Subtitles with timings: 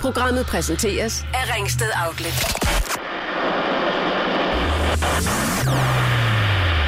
[0.00, 2.34] Programmet præsenteres af Ringsted Outlet.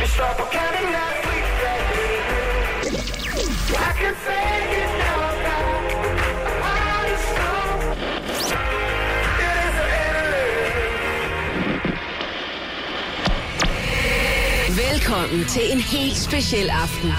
[0.00, 1.10] Vi står på kanten af
[7.32, 7.70] står.
[9.38, 10.42] Det er så endeligt.
[14.92, 17.12] Velkommen til en helt speciel aften.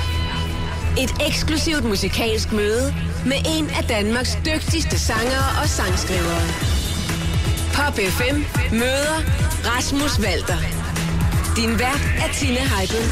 [1.03, 2.93] Et eksklusivt musikalsk møde
[3.25, 6.47] med en af Danmarks dygtigste sangere og sangskrivere.
[7.75, 8.37] Pop FM
[8.71, 9.17] møder
[9.71, 10.57] Rasmus Walter.
[11.55, 13.03] Din vært er Tina Heibel.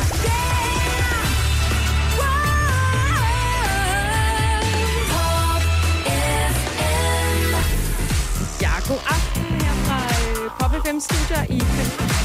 [8.61, 12.18] Ja, god aften her fra øh, Pop FM Studio i København.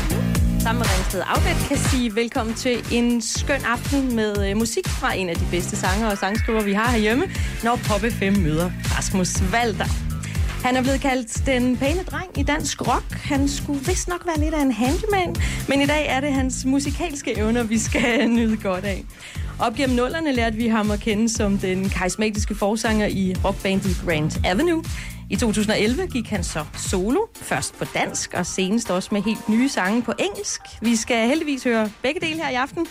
[0.65, 5.15] Sammen med Ringsted Outlet kan sige velkommen til en skøn aften med øh, musik fra
[5.15, 7.25] en af de bedste sanger og sangskriver, vi har herhjemme,
[7.65, 9.85] når Poppe 5 møder Rasmus Valder.
[10.65, 13.13] Han er blevet kaldt den pæne dreng i dansk rock.
[13.13, 15.37] Han skulle vist nok være lidt af en handyman,
[15.69, 19.05] men i dag er det hans musikalske evner, vi skal nyde godt af.
[19.61, 24.33] Op gennem nullerne lærte vi ham at kende som den karismatiske forsanger i rockbandet Grand
[24.45, 24.85] Avenue.
[25.31, 29.69] I 2011 gik han så solo, først på dansk og senest også med helt nye
[29.69, 30.61] sange på engelsk.
[30.83, 32.87] Vi skal heldigvis høre begge dele her i aften,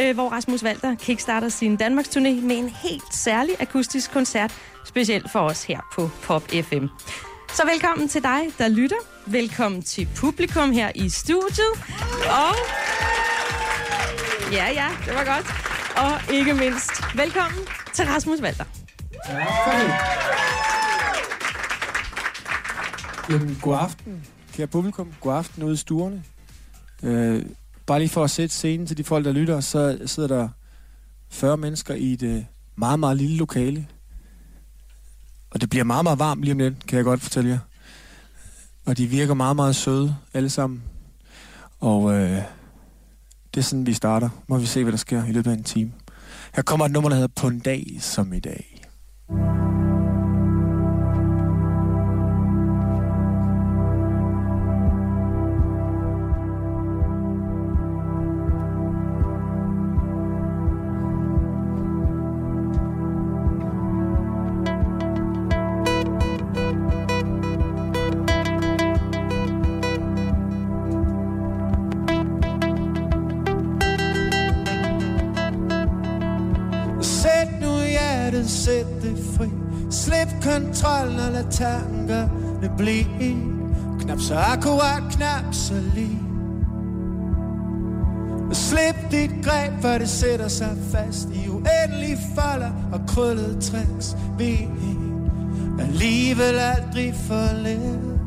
[0.00, 4.54] øh, hvor Rasmus Walter kickstarter sin Danmarks turné med en helt særlig akustisk koncert,
[4.86, 6.86] specielt for os her på Pop FM.
[7.54, 8.96] Så velkommen til dig, der lytter.
[9.26, 11.72] Velkommen til publikum her i studiet.
[12.26, 12.56] Og
[14.52, 15.46] Ja, ja, det var godt.
[15.98, 17.60] Og ikke mindst, velkommen
[17.94, 18.52] til Rasmus Ja,
[23.30, 25.12] Jamen, god aften, kære publikum.
[25.20, 26.24] God aften ude i stuerne.
[27.02, 27.44] Øh,
[27.86, 30.48] bare lige for at sætte scenen til de folk, der lytter, så sidder der
[31.30, 32.42] 40 mennesker i et øh,
[32.76, 33.86] meget, meget lille lokale.
[35.50, 37.58] Og det bliver meget, meget varmt lige om lidt, kan jeg godt fortælle jer.
[38.86, 40.82] Og de virker meget, meget søde, alle sammen.
[41.80, 42.42] Og øh,
[43.54, 44.28] det er sådan, vi starter.
[44.48, 45.92] Må vi se, hvad der sker i løbet af en time.
[46.54, 48.84] Her kommer et nummer, der hedder På en dag som i dag.
[49.30, 49.67] Sæt
[81.58, 83.58] tankerne blive
[84.00, 86.20] Knap så akkurat, knap så lige.
[88.50, 94.16] Og Slip dit greb, for det sætter sig fast I uendelige folder og krøllede tricks.
[94.38, 94.68] Vi
[95.80, 98.20] alligevel aldrig forlevet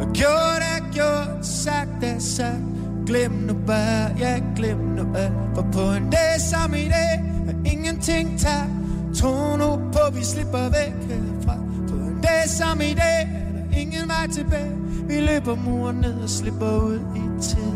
[0.00, 2.64] Og gjort er gjort, sagt er sagt.
[3.06, 5.32] Glem nu bare, ja glem nu alt.
[5.54, 8.83] For på en dag som i dag Er ingenting tabt.
[9.14, 11.56] Tro nu på, vi slipper væk herfra.
[11.88, 14.76] På en dag som i dag Er der ingen vej tilbage.
[15.08, 17.73] Vi løber muren ned og slipper ud i tid.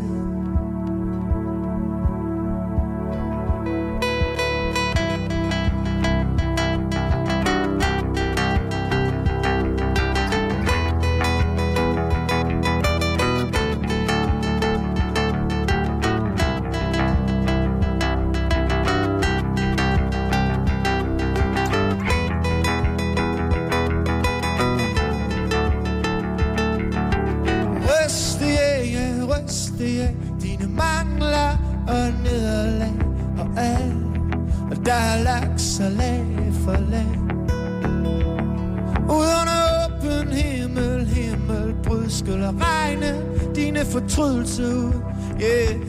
[29.39, 31.51] Af, ja, af Dine mangler
[31.87, 32.93] og nederlag
[33.39, 34.09] og alt
[34.71, 36.25] Og der er lagt sig lag
[36.63, 37.19] for lag.
[39.09, 43.21] Ud under åben himmel, himmel Brud skyller regne
[43.55, 44.93] Dine fortrydelser ud.
[45.41, 45.79] Yeah,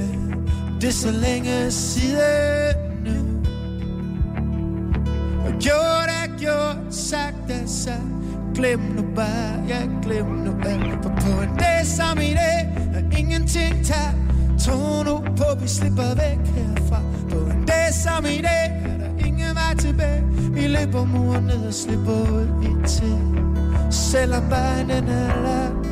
[0.80, 3.40] det er så længe siden nu.
[5.46, 8.00] Og gjort er gjort, sagt er sagt.
[8.54, 11.03] Glem nu bare, ja glem nu alt.
[11.03, 12.79] For på en dag som i dag
[13.20, 14.12] ingenting tager
[14.58, 17.00] Tro nu på, vi slipper væk herfra.
[17.30, 20.22] På en dag som i dag Er der ingen vej tilbage.
[20.52, 23.18] Vi løber muren ned og slipper ud i tid
[23.90, 25.86] Selvom vejen er lang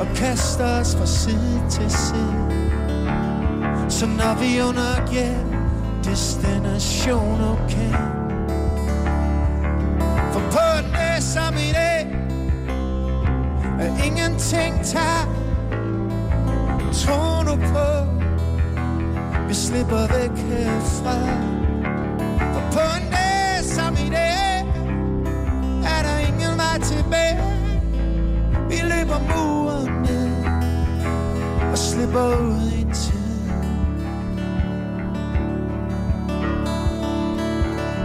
[0.00, 2.70] Og kaster os fra side til side.
[3.88, 5.54] Så når vi under hjem
[6.04, 7.92] Destination okay.
[10.32, 12.06] For på en dag som i dag
[13.80, 15.39] Er ingenting tager
[17.02, 17.88] tror nu på
[19.48, 21.18] Vi slipper væk herfra
[22.52, 24.60] For på en dag som i dag
[25.94, 27.04] Er der ingen vej til
[29.10, 30.44] løber muren ned
[31.72, 33.50] og slipper ud i tid.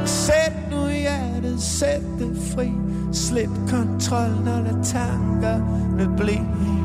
[0.06, 2.72] Sæt nu hjertet, sæt det fri.
[3.14, 6.85] Slip kontrollen og lad tankerne blive.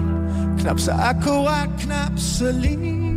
[0.61, 3.10] Knap så akkurat, knap så lige.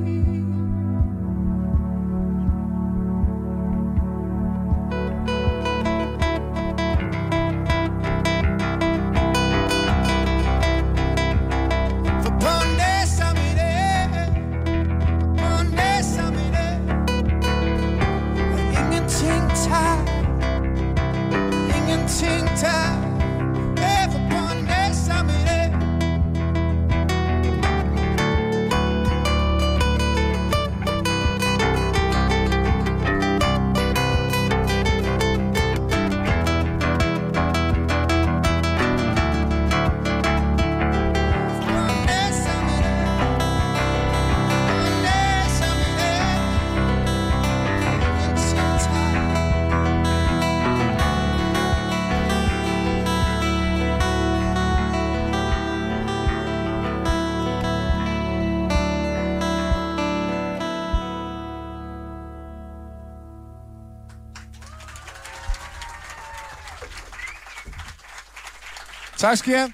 [69.23, 69.73] Tak skal I have.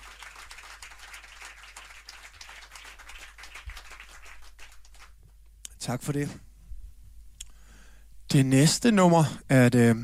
[5.79, 6.37] Tak for det.
[8.31, 9.95] Det næste nummer er det, øh,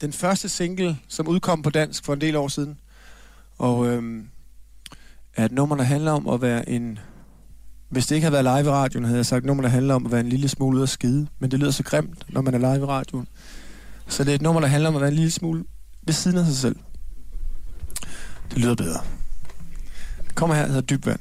[0.00, 2.80] den første single, som udkom på dansk for en del år siden.
[3.58, 4.24] Og øh,
[5.36, 6.98] er et nummer, der handler om at være en...
[7.88, 9.94] Hvis det ikke havde været live i radioen, havde jeg sagt et nummer, der handler
[9.94, 11.28] om at være en lille smule ude at skide.
[11.38, 13.28] Men det lyder så grimt, når man er live i radioen.
[14.06, 15.64] Så det er et nummer, der handler om at være en lille smule
[16.02, 16.76] ved siden af sig selv.
[18.50, 19.00] Det lyder bedre.
[20.34, 21.20] Kom her, der hedder Dyb Vand.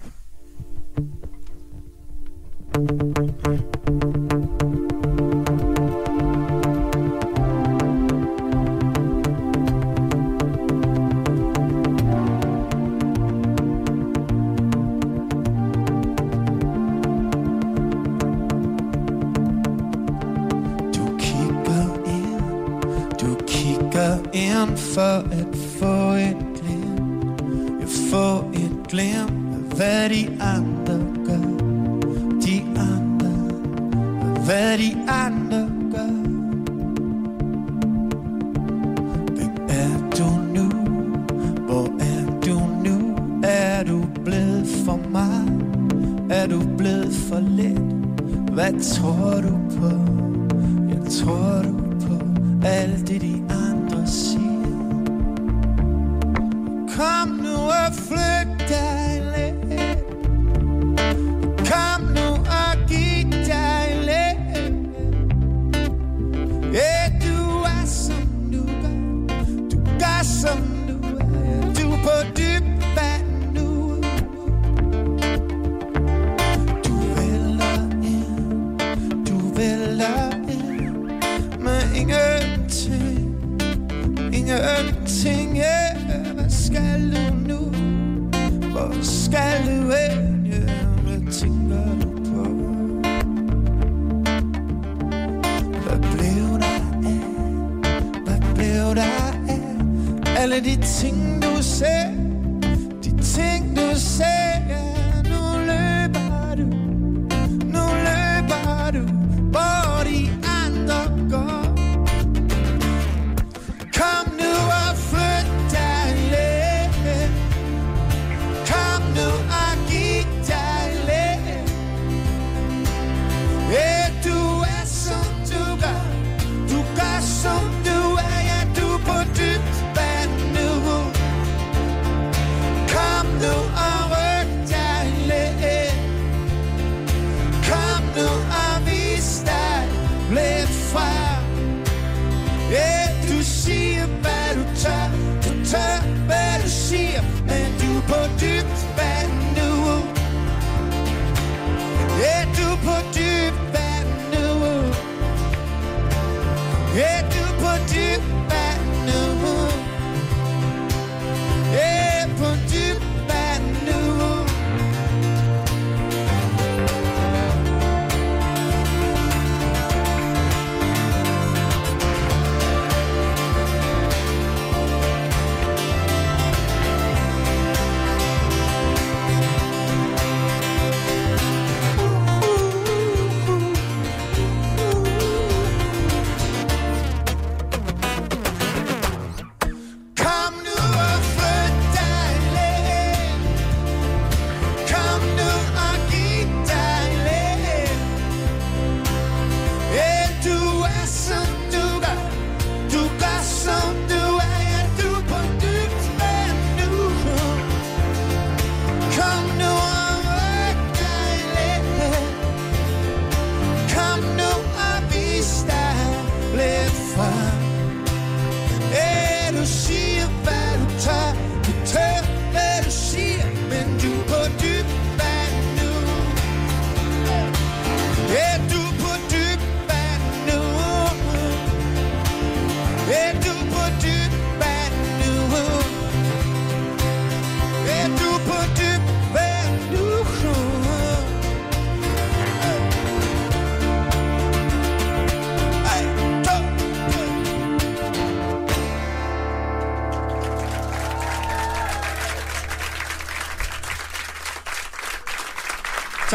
[24.95, 26.56] For at få et
[27.87, 31.47] at få et glem af hvad de andre gør.
[32.45, 33.29] De andre,
[34.45, 36.13] hvad de andre gør.
[39.35, 40.69] Hvem er du nu?
[41.65, 43.15] Hvor er du nu?
[43.43, 45.61] Er du blevet for meget?
[46.29, 47.81] Er du blevet for let?
[48.53, 49.91] Hvad tror du på?
[50.89, 51.73] Jeg tror du
[52.07, 52.15] på
[52.65, 53.66] alt det de andre
[56.97, 58.36] Kom nu og flyt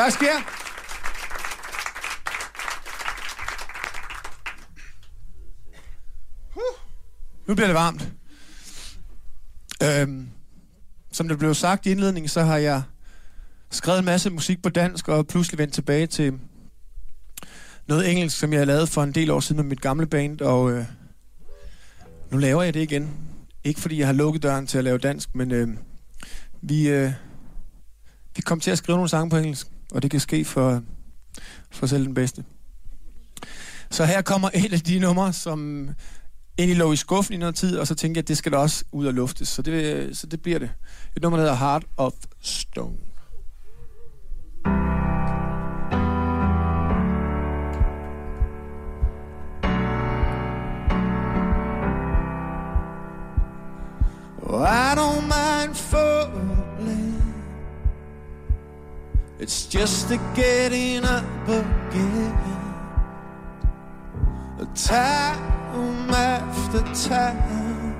[0.02, 0.42] Tak skal I have.
[6.54, 6.62] Huh.
[7.46, 8.08] Nu bliver det varmt.
[9.82, 10.28] Øhm,
[11.12, 12.82] som det blev sagt i indledningen, så har jeg
[13.70, 16.38] skrevet en masse musik på dansk, og pludselig vendt tilbage til
[17.86, 20.72] noget engelsk, som jeg lavede for en del år siden med mit gamle band, og
[20.72, 20.84] øh,
[22.30, 23.10] nu laver jeg det igen.
[23.64, 25.68] Ikke fordi jeg har lukket døren til at lave dansk, men øh,
[26.62, 27.12] vi, øh,
[28.36, 30.82] vi kom til at skrive nogle sange på engelsk, og det kan ske for,
[31.70, 32.44] for selv den bedste.
[33.90, 35.90] Så her kommer et af de numre, som
[36.58, 38.56] egentlig lå i skuffen i noget tid, og så tænkte jeg, at det skal da
[38.56, 40.70] også ud og luftes, så det, så det bliver det.
[41.16, 42.96] Et nummer, der hedder Heart of Stone.
[54.42, 55.41] Oh, I don't mind
[59.42, 62.38] It's just a getting up again.
[64.72, 66.80] Time after
[67.10, 67.96] time,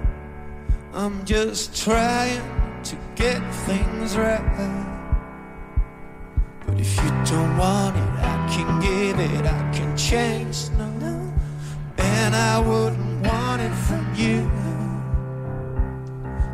[0.95, 2.45] I'm just trying
[2.85, 5.03] to get things right.
[6.65, 10.71] But if you don't want it, I can give it, I can change.
[10.79, 11.33] No,
[11.99, 14.72] and I wouldn't want it from you.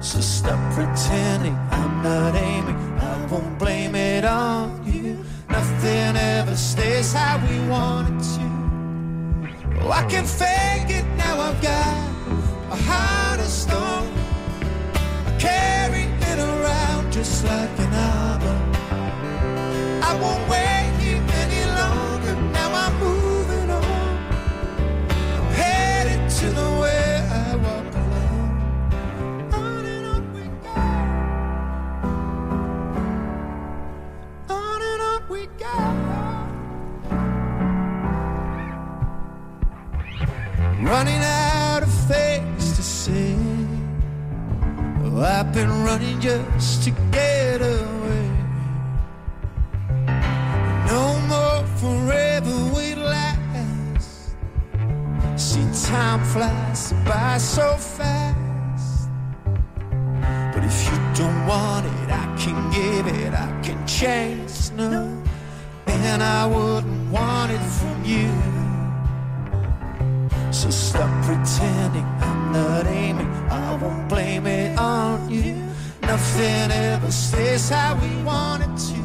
[0.08, 2.78] So stop pretending I'm not aiming.
[2.98, 5.22] I won't blame it on you.
[5.50, 9.82] Nothing ever stays how we want it to.
[9.82, 11.38] Oh, I can fake it now.
[11.38, 12.08] I've got
[12.70, 14.10] a heart of stone.
[15.26, 18.58] I carry it around just like an armor.
[20.02, 22.34] I won't wait here any longer.
[22.52, 24.16] Now I'm moving on.
[25.36, 26.77] I'm headed to the
[40.88, 43.36] Running out of things to say.
[45.04, 48.30] Oh, I've been running just to get away.
[50.86, 54.34] No more forever we last.
[55.36, 59.10] See, time flies by so fast.
[60.54, 64.70] But if you don't want it, I can give it, I can change.
[64.70, 65.22] No,
[65.86, 68.37] and I wouldn't want it from you.
[77.08, 79.00] Ever stays how we want it to.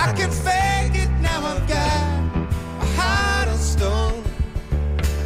[0.00, 1.44] I can fake it now.
[1.44, 2.46] I've got
[2.80, 4.24] a heart of stone.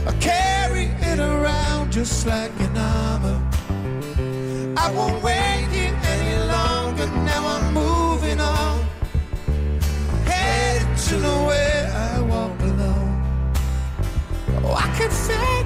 [0.08, 3.40] I carry it around just like an armor.
[4.76, 7.06] I won't wait here any longer.
[7.06, 8.84] Now I'm moving on.
[10.24, 13.22] Headed to nowhere I walk alone.
[14.64, 15.59] Oh, I can fake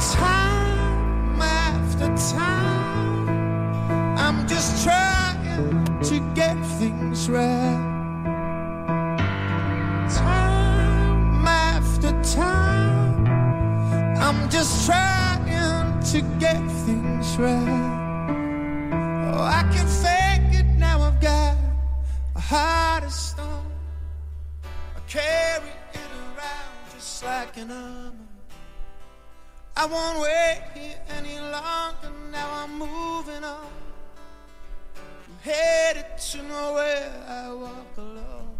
[0.00, 7.92] time after time, I'm just trying to get things right.
[10.10, 13.26] Time after time,
[14.18, 17.94] I'm just trying to get things right.
[19.34, 21.02] Oh, I can fake it now.
[21.02, 21.56] I've got
[22.36, 23.72] a heart of stone.
[24.96, 28.23] I carry it around just like an armor.
[29.76, 32.10] I won't wait here any longer.
[32.30, 33.66] Now I'm moving on.
[35.26, 37.10] I'm headed to nowhere.
[37.28, 38.58] I walk alone.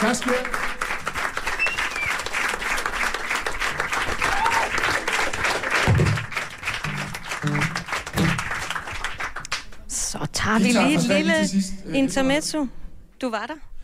[0.00, 0.16] Have.
[9.88, 11.34] Så tager vi lige et lille.
[11.86, 12.66] Øh, intermezzo.
[13.20, 13.75] Du var der.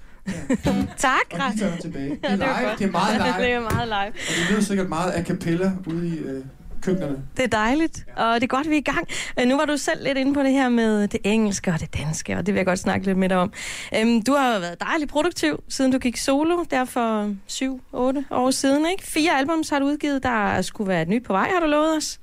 [0.96, 1.52] tak, Og Ras.
[1.52, 2.10] guitaren tilbage.
[2.10, 2.68] Det er Ja, live.
[2.68, 2.78] godt.
[2.78, 3.48] Det er meget det live.
[3.50, 4.12] er meget live.
[4.28, 6.44] Og det lyder sikkert meget a cappella ude i øh,
[6.82, 7.18] køkkenerne.
[7.36, 9.08] Det er dejligt, og det er godt, vi er i gang.
[9.40, 11.94] Øh, Nu var du selv lidt inde på det her med det engelske og det
[11.98, 13.52] danske, og det vil jeg godt snakke lidt med dig om.
[13.96, 18.50] Øhm, Du har jo været dejligt produktiv, siden du gik solo, der for 7-8 år
[18.50, 18.86] siden.
[18.90, 19.06] Ikke?
[19.06, 21.96] Fire albums har du udgivet, der skulle være et nyt på vej, har du lovet
[21.96, 22.18] os.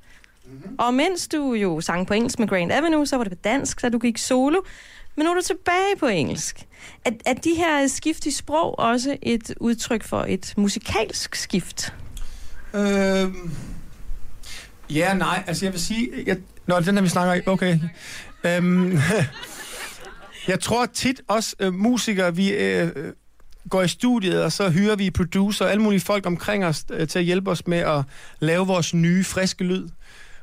[0.46, 0.76] Mm-hmm.
[0.78, 3.82] Og mens du jo sang på engelsk med Grand Avenue, så var det på dansk,
[3.82, 4.58] da du gik solo.
[5.20, 6.66] Men nu er du tilbage på engelsk.
[7.04, 11.94] Er, er de her skift i sprog også et udtryk for et musikalsk skift?
[12.74, 13.28] Øh,
[14.90, 16.08] ja, nej, altså jeg vil sige...
[16.26, 16.36] Jeg,
[16.66, 17.40] nå, den her vi snakker i.
[17.46, 17.78] Okay.
[18.44, 18.98] Øhm,
[20.48, 23.12] jeg tror tit også øh, musikere, vi øh,
[23.70, 27.08] går i studiet, og så hyrer vi producer og alle mulige folk omkring os øh,
[27.08, 28.04] til at hjælpe os med at
[28.40, 29.88] lave vores nye, friske lyd.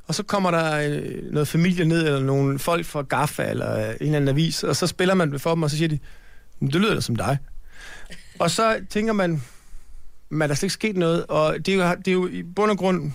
[0.08, 3.96] Og så kommer der øh, noget familie ned, eller nogle folk fra Gaffa, eller en
[4.00, 6.00] eller anden avis, og så spiller man for dem, og så siger de,
[6.60, 7.38] det lyder da som dig.
[8.40, 9.44] Og så tænker man,
[10.30, 12.44] man der er slet ikke sket noget, og det er jo, det er jo i
[12.44, 13.12] bund og grund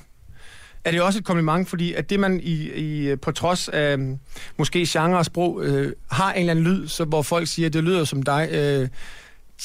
[0.84, 3.96] er det jo også et kompliment, fordi at det man i, i på trods af
[3.96, 4.16] øh,
[4.56, 7.84] måske genre og sprog øh, har en eller anden lyd, så hvor folk siger, det
[7.84, 8.88] lyder som dig, øh,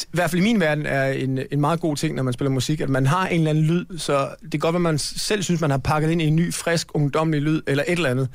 [0.03, 2.51] i hvert fald i min verden er en, en meget god ting, når man spiller
[2.51, 5.43] musik, at man har en eller anden lyd, så det kan godt være, man selv
[5.43, 8.29] synes, man har pakket ind i en ny, frisk, ungdomlig lyd, eller et eller andet,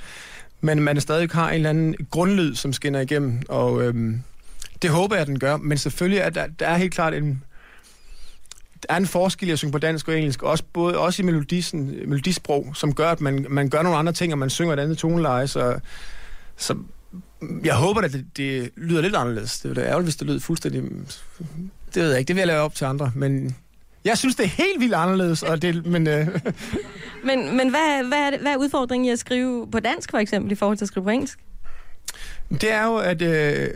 [0.61, 4.23] men man stadig har en eller anden grundlyd, som skinner igennem, og øhm,
[4.83, 7.45] det håber jeg, den gør, men selvfølgelig er der, der er helt klart en,
[8.83, 11.25] der er en forskel i at synge på dansk og engelsk, også, både, også i
[11.25, 14.81] melodisen, melodisprog, som gør, at man, man gør nogle andre ting, og man synger et
[14.81, 15.79] andet toneleje, så,
[16.57, 16.77] så
[17.65, 19.61] jeg håber, at det, det lyder lidt anderledes.
[19.61, 20.83] Det ville da ærgerligt, hvis det lød fuldstændig...
[21.95, 23.57] Det ved jeg ikke, det vil jeg lave op til andre, men
[24.05, 26.07] jeg synes, det er helt vildt anderledes, og det, men...
[26.07, 26.29] Øh,
[27.25, 30.19] Men, men hvad, hvad, er det, hvad er udfordringen i at skrive på dansk, for
[30.19, 31.39] eksempel, i forhold til at skrive på engelsk?
[32.51, 33.69] det er jo, at, øh,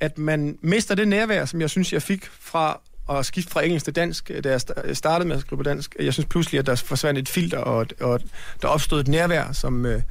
[0.00, 3.84] at man mister det nærvær, som jeg synes, jeg fik fra at skifte fra engelsk
[3.84, 5.96] til dansk, da jeg sta- startede med at skrive på dansk.
[6.00, 8.20] Jeg synes pludselig, at der forsvandt et filter, og, og
[8.62, 10.02] der opstod et nærvær, som, øh,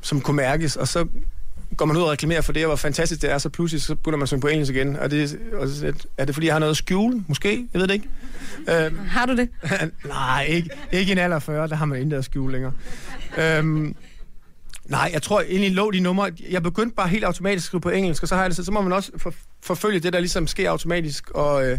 [0.00, 1.06] som kunne mærkes, og så
[1.78, 3.94] går man ud og reklamerer for det, og hvor fantastisk det er, så pludselig så
[3.94, 4.96] begynder man at synge på engelsk igen.
[4.96, 7.24] Og det, og så, er det fordi, jeg har noget at skjule?
[7.28, 7.68] Måske?
[7.72, 8.08] Jeg ved det ikke.
[8.68, 9.48] Øh, Har du det?
[10.04, 12.72] Nej, ikke, ikke i en alder 40, der har man intet at skjule længere.
[13.38, 13.94] Øhm,
[14.84, 16.30] nej, jeg tror egentlig lå de numre.
[16.50, 18.64] Jeg begyndte bare helt automatisk at skrive på engelsk, og så, har jeg det, så,
[18.64, 21.30] så må man også for, forfølge det, der ligesom sker automatisk.
[21.30, 21.78] Og øh,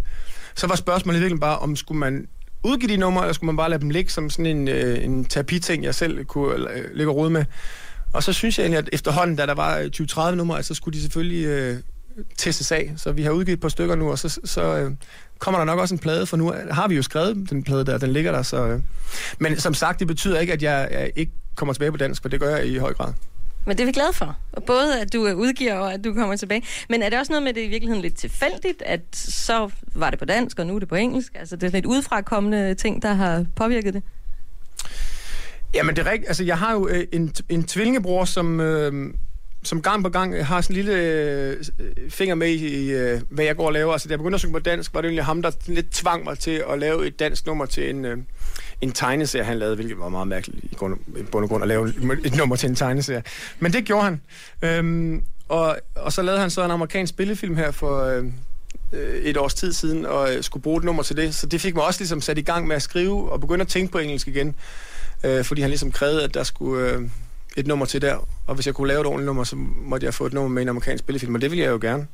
[0.56, 2.28] så var spørgsmålet virkelig bare, om skulle man
[2.64, 5.26] udgive de numre, eller skulle man bare lade dem ligge som sådan en, øh, en
[5.26, 7.46] terapiting, jeg selv kunne øh, ligge og rode med.
[8.14, 10.98] Og så synes jeg egentlig, at efterhånden, da der var øh, 20-30 numre, så skulle
[10.98, 11.78] de selvfølgelig øh,
[12.38, 12.94] testes af.
[12.98, 14.92] Så vi har udgivet et par stykker nu, og så, så øh,
[15.40, 17.98] kommer der nok også en plade, for nu har vi jo skrevet den plade der,
[17.98, 18.42] den ligger der.
[18.42, 18.80] Så, øh.
[19.40, 22.30] Men som sagt, det betyder ikke, at jeg, jeg ikke kommer tilbage på dansk, for
[22.30, 23.14] det gør jeg i høj grad.
[23.66, 24.38] Men det er vi glade for.
[24.52, 26.64] Og både at du øh, udgiver og at du kommer tilbage.
[26.90, 30.10] Men er det også noget med, at det i virkeligheden lidt tilfældigt, at så var
[30.10, 31.32] det på dansk, og nu er det på engelsk?
[31.36, 34.04] Altså det er lidt udefrakommende ting, der har påvirket det?
[35.74, 36.30] Jamen det er rigtigt.
[36.30, 39.14] Altså jeg har jo øh, en, en tvillingebror, som, øh,
[39.64, 41.58] som gang på gang har sådan en lille øh,
[42.10, 43.94] finger med i, øh, hvad jeg går og laver.
[43.94, 46.24] Altså da jeg begyndte at synge på dansk, var det egentlig ham, der lidt tvang
[46.24, 48.18] mig til at lave et dansk nummer til en, øh,
[48.82, 51.68] en tegneserie, han lavede, hvilket var meget mærkeligt i, grund, i bund og grund at
[51.68, 51.90] lave
[52.26, 53.24] et nummer til en tegneserie.
[53.60, 54.22] Men det gjorde han.
[54.62, 58.26] Øhm, og, og så lavede han så en amerikansk spillefilm her for øh,
[58.94, 61.36] øh et års tid siden, og øh, skulle bruge et nummer til det.
[61.36, 63.68] Så det fik mig også ligesom sat i gang med at skrive og begynde at
[63.68, 64.56] tænke på engelsk igen.
[65.24, 67.02] Øh, fordi han ligesom krævede, at der skulle øh,
[67.58, 68.28] et nummer til der.
[68.48, 70.62] Og hvis jeg kunne lave et ordentligt nummer, så måtte jeg få et nummer med
[70.62, 72.08] en amerikansk spillefilm, og det ville jeg jo gerne.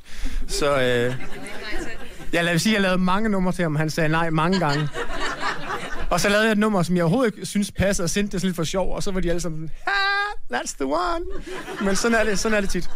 [0.48, 1.14] Så øh,
[2.32, 4.88] jeg lad sige, jeg lavede mange numre til ham, han sagde nej mange gange.
[6.10, 8.40] Og så lavede jeg et nummer, som jeg overhovedet ikke synes passede, og sendte det
[8.40, 9.94] sådan lidt for sjov, og så var de alle sammen sådan,
[10.52, 11.24] ah, that's the one.
[11.84, 12.90] Men sådan er det, sådan er det tit.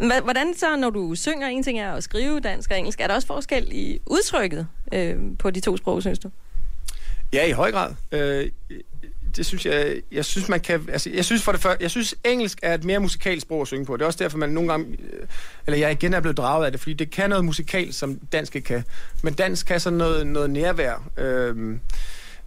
[0.00, 3.06] Hva- Hvordan så, når du synger, en ting er at skrive dansk og engelsk, er
[3.06, 6.30] der også forskel i udtrykket øh, på de to sprog, synes du?
[7.32, 7.90] Ja, i høj grad.
[8.12, 8.50] Øh,
[9.36, 12.14] det synes jeg, jeg synes man kan, altså jeg synes for det første, jeg synes
[12.24, 13.96] engelsk er et mere musikalsk sprog at synge på.
[13.96, 15.26] Det er også derfor, man nogle gange, øh,
[15.66, 18.56] eller jeg igen er blevet draget af det, fordi det kan noget musikalt, som dansk
[18.56, 18.84] ikke kan.
[19.22, 21.10] Men dansk kan sådan noget, noget nærvær.
[21.16, 21.80] Øhm,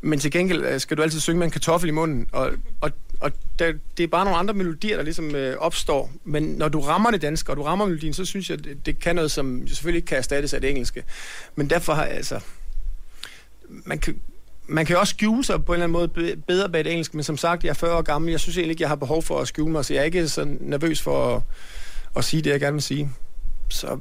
[0.02, 2.91] men til gengæld øh, skal du altid synge med en kartoffel i munden, og, og,
[3.19, 6.12] og der, det er bare nogle andre melodier, der ligesom øh, opstår.
[6.23, 9.00] Men når du rammer det danske, og du rammer melodien, så synes jeg, det, det
[9.00, 11.04] kan noget, som selvfølgelig ikke kan erstattes af det engelske.
[11.56, 12.39] Men derfor har jeg altså...
[13.69, 14.19] Man kan,
[14.67, 16.91] man kan jo også skjule sig på en eller anden måde be- bedre bag det
[16.91, 18.32] engelsk, men som sagt, jeg er 40 år gammel.
[18.32, 20.27] Jeg synes egentlig ikke, jeg har behov for at skjule mig, så jeg er ikke
[20.27, 21.41] så nervøs for at,
[22.15, 23.10] at sige det, jeg gerne vil sige.
[23.69, 23.99] Så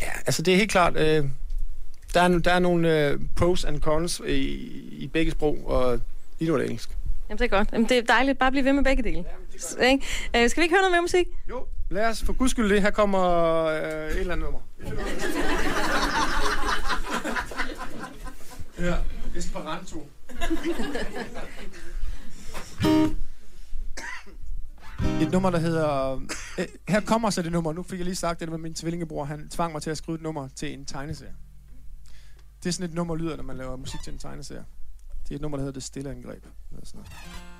[0.00, 1.24] ja, altså det er helt klart, øh,
[2.14, 4.32] der, er, der er nogle øh, pros and cons i,
[4.98, 6.00] i begge sprog, og
[6.38, 6.90] lige nu er det engelsk.
[7.28, 7.68] Jamen, det er godt.
[7.72, 8.38] Jamen, det er dejligt.
[8.38, 9.24] Bare blive ved med begge dele.
[9.58, 10.06] Så, ikke?
[10.36, 11.26] Øh, skal vi ikke høre noget mere musik?
[11.48, 12.82] Jo, lad os for guds skyld det.
[12.82, 14.60] Her kommer øh, et eller andet nummer.
[18.80, 18.94] ja,
[19.36, 20.08] Esperanto.
[25.20, 26.20] Et nummer, der hedder...
[26.58, 27.72] Øh, her kommer så det nummer.
[27.72, 29.24] Nu fik jeg lige sagt det med min tvillingebror.
[29.24, 31.34] Han tvang mig til at skrive et nummer til en tegneserie.
[32.62, 34.64] Det er sådan et nummer lyder, når man laver musik til en tegneserie.
[35.22, 36.44] Det er et nummer, der hedder Det Stille Angreb.
[36.70, 37.51] Eller sådan noget.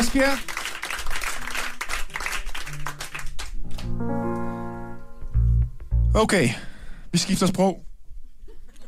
[0.00, 0.38] Tak.
[6.14, 6.48] Okay,
[7.12, 7.84] vi skifter sprog.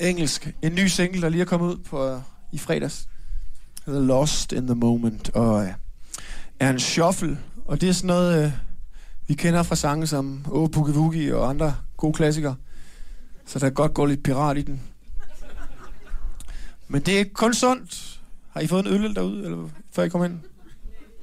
[0.00, 0.54] Engelsk.
[0.62, 2.20] En ny single, der lige er kommet ud på, uh,
[2.52, 3.08] i fredags.
[3.86, 5.30] The Lost in the Moment.
[5.30, 5.68] Og uh,
[6.60, 7.38] er en shuffle.
[7.64, 8.52] Og det er sådan noget, uh,
[9.28, 12.56] vi kender fra sange som Åh Boogie Woogie og andre gode klassikere.
[13.46, 14.82] Så der kan godt gå lidt pirat i den.
[16.88, 18.20] Men det er kun sundt.
[18.50, 20.40] Har I fået en øl derude, eller før I kom ind?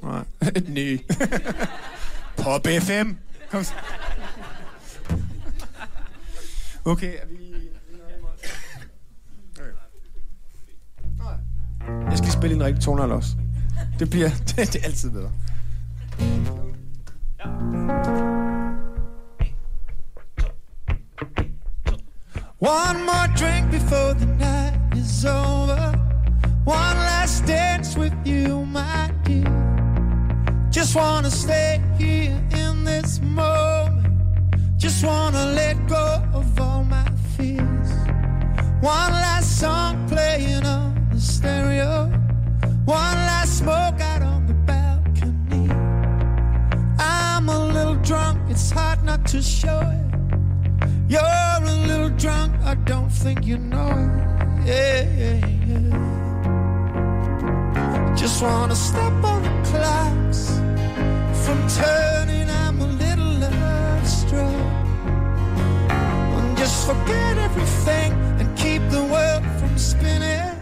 [0.02, 0.24] Nej.
[0.68, 0.98] New.
[2.38, 3.16] Pop B5.
[3.52, 3.64] Kom.
[3.64, 3.74] så.
[6.86, 7.50] Okay, er vi...
[12.10, 13.30] Jeg skal spille en rigtig tonal også.
[14.00, 14.30] Det bliver...
[14.30, 15.32] Det, det er altid bedre.
[22.62, 25.94] One more drink before the night is over.
[26.66, 29.19] One last dance with you, my.
[30.80, 34.08] Just wanna stay here in this moment.
[34.78, 37.92] Just wanna let go of all my fears.
[38.80, 42.06] One last song playing on the stereo.
[42.86, 45.70] One last smoke out on the balcony.
[46.98, 50.90] I'm a little drunk, it's hard not to show it.
[51.10, 54.66] You're a little drunk, I don't think you know it.
[54.66, 56.29] Yeah, yeah, yeah.
[58.16, 60.60] Just wanna stop all the clocks
[61.44, 62.50] from turning.
[62.50, 64.54] I'm a little love struck.
[66.38, 70.56] And just forget everything and keep the world from spinning.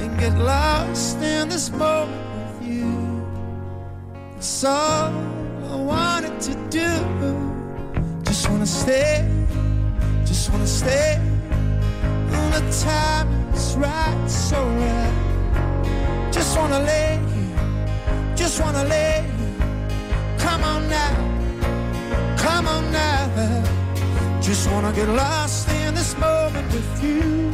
[0.00, 2.22] And get lost in this moment
[2.60, 3.24] with you.
[4.36, 5.12] It's all
[5.72, 6.90] I wanted to do.
[8.24, 9.24] Just wanna stay,
[10.24, 11.20] just wanna stay.
[12.34, 15.33] All the time is right, so right.
[16.34, 20.38] Just wanna lay here, just wanna lay here.
[20.38, 21.14] Come on now,
[22.36, 23.14] come on now.
[24.40, 27.52] Just wanna get lost in this moment with you.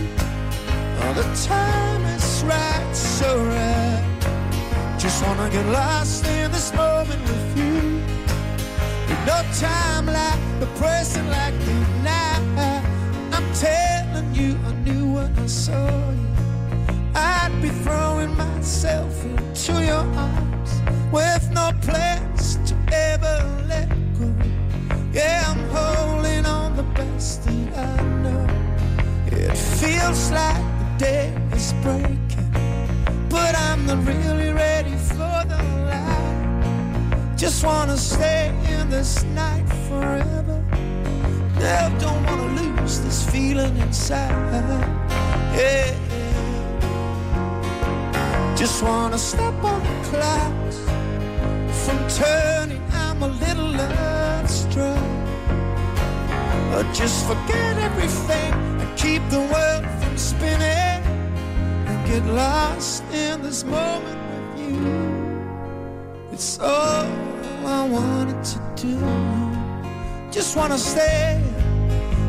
[1.02, 4.04] All the time is right, so right.
[4.98, 8.02] Just wanna get lost in this moment with you.
[9.08, 12.82] With no time like the present, like the night.
[13.36, 16.39] I'm telling you, I knew when I saw you.
[17.20, 20.72] I'd be throwing myself into your arms
[21.12, 23.36] with no plans to ever
[23.68, 24.32] let go.
[25.12, 28.46] Yeah, I'm holding on the best that I know.
[29.26, 32.50] It feels like the day is breaking,
[33.28, 37.36] but I'm not really ready for the light.
[37.36, 40.64] Just wanna stay in this night forever.
[41.58, 44.32] Now don't wanna lose this feeling inside.
[45.54, 46.09] Yeah.
[48.60, 50.76] Just wanna stop all the clouds
[51.82, 52.82] from turning.
[52.92, 53.70] I'm a little
[54.46, 54.98] struck.
[56.74, 61.00] Or just forget everything and keep the world from spinning
[61.88, 64.76] and get lost in this moment with you.
[66.30, 67.06] It's all
[67.64, 68.98] I wanted to do.
[70.30, 71.42] Just wanna stay,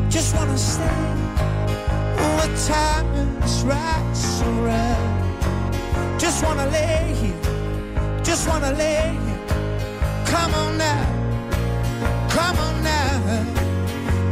[0.08, 1.02] just wanna stay.
[2.22, 3.06] All the time
[3.44, 5.01] is right, so right.
[6.22, 7.34] Just wanna lay here,
[8.22, 9.40] just wanna lay here.
[10.26, 11.04] Come on now,
[12.28, 13.44] come on now.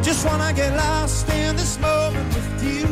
[0.00, 2.87] Just wanna get lost in this moment with you.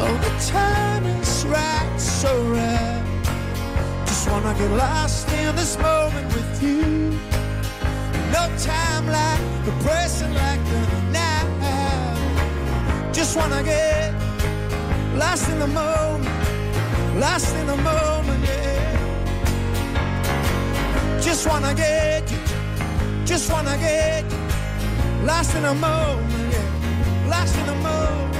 [0.00, 3.04] Oh, the time is right, so right.
[4.06, 7.10] Just wanna get lost in this moment with you.
[8.32, 10.80] No time like the present, like the
[11.12, 11.44] now.
[13.12, 14.14] Just wanna get
[15.14, 16.35] lost in the moment,
[17.18, 18.96] lost in the moment, yeah.
[21.20, 22.38] Just wanna get you,
[23.24, 24.38] just wanna get you.
[25.24, 27.28] Lost in a moment, yeah.
[27.30, 28.36] Lost in a moment.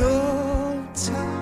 [0.00, 1.36] No time.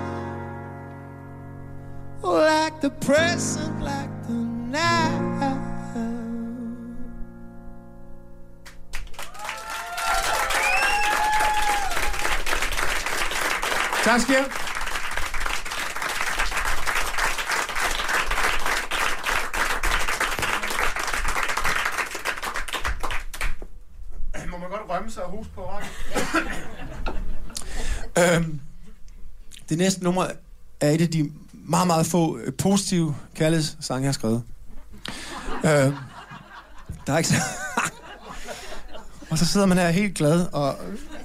[2.21, 5.17] Like the present, like the now.
[14.03, 14.66] Tak
[28.17, 28.59] øhm,
[29.69, 30.27] det næste nummer
[30.81, 34.43] er et af de meget, meget få øh, positive kærlighedssange, jeg har skrevet.
[35.65, 35.95] øhm,
[37.07, 37.35] der er ikke så...
[39.29, 40.79] og så sidder man her helt glad og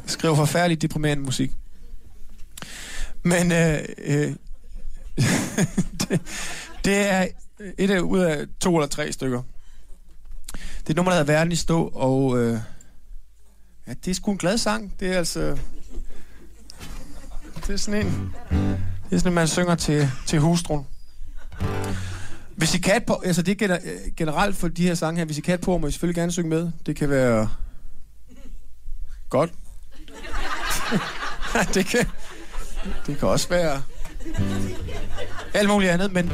[0.07, 1.53] skriver forfærdeligt deprimerende musik.
[3.23, 4.33] Men øh, øh,
[6.01, 6.21] det,
[6.85, 7.27] det er
[7.79, 9.43] et af ud af to eller tre stykker.
[10.53, 12.59] Det er et nummer, der hedder Verden i stå, og øh,
[13.87, 14.95] ja, det er sgu en glad sang.
[15.01, 15.59] Det er altså...
[17.67, 18.35] Det er sådan en...
[19.11, 20.87] Det er sådan en, man synger til, til hustruen.
[22.57, 23.79] Hvis I kan på, altså det er
[24.17, 26.51] generelt for de her sange her, hvis I kan på, må I selvfølgelig gerne synge
[26.51, 26.71] med.
[26.87, 27.49] Det kan være
[29.31, 29.53] godt.
[31.75, 32.07] det kan,
[33.07, 33.83] det kan også være
[35.55, 36.33] alt muligt andet, men,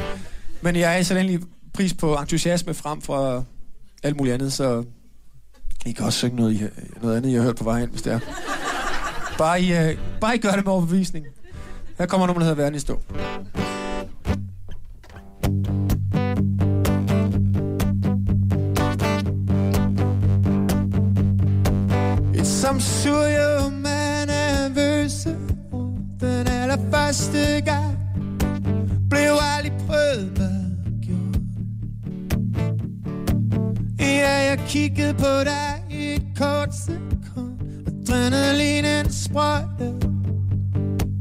[0.61, 1.41] men jeg er så endelig
[1.75, 3.43] pris på entusiasme frem fra
[4.03, 4.85] alt muligt andet, så
[5.87, 6.71] I kan også synge noget,
[7.03, 8.21] noget andet, I har hørt på vej hen, hvis det er.
[9.39, 11.27] Bare I, uh, bare I gør det med overbevisning.
[11.99, 13.01] Her kommer nummer, der hedder Verden i stå.
[22.35, 25.35] It's some surreal man anniversary
[26.21, 27.99] Den allerførste gang
[29.11, 31.41] Blev aldrig prøvet med gjort
[34.01, 37.08] Ja, jeg kiggede på dig i et kort sekund
[38.11, 39.95] Adrenalinen sprøjte.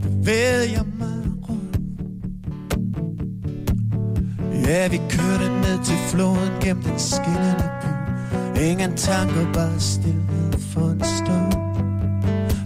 [0.01, 1.79] Bevæger jeg mig rundt
[4.67, 8.59] Ja, vi kørte ned til floden gennem den skinnende by.
[8.61, 11.51] Ingen tanker, bare stillhed for en stund.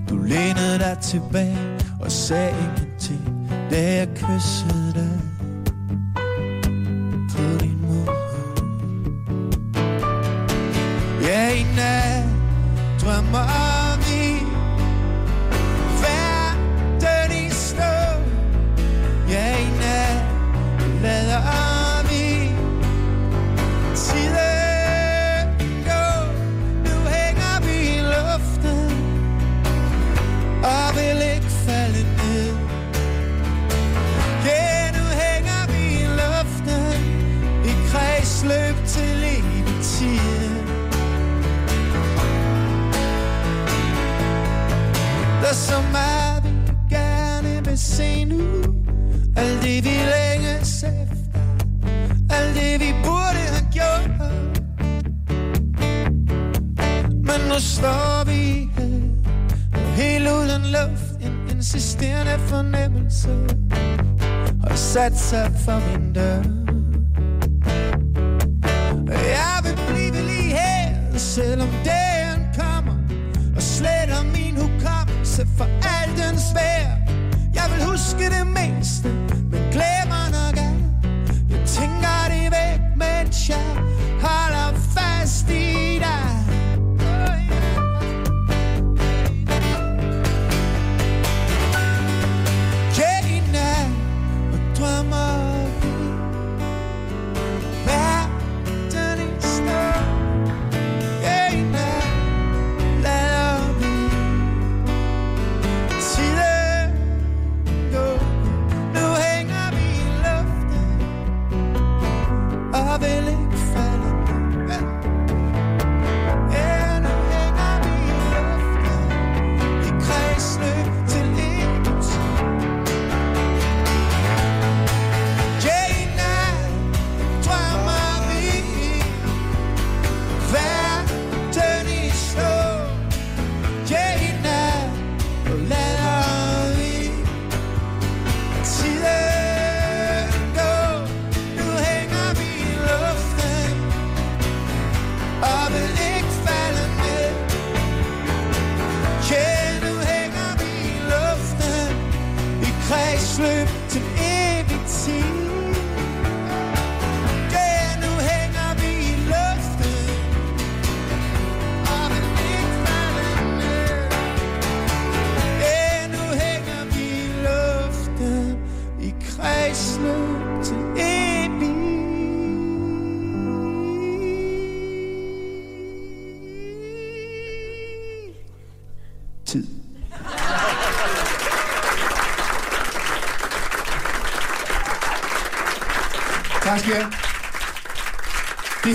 [0.10, 1.58] Du lænede dig tilbage
[2.02, 5.11] og sagde ingenting Da jeg kyssede dig.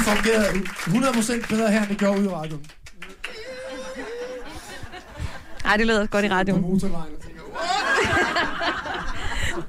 [0.06, 0.48] Fungerede
[1.42, 2.66] 100% bedre her, end det gjorde ude i radioen.
[5.64, 6.62] Ej, det lyder godt i På radioen.
[6.62, 7.14] motorvejen.
[7.16, 7.42] og tænker,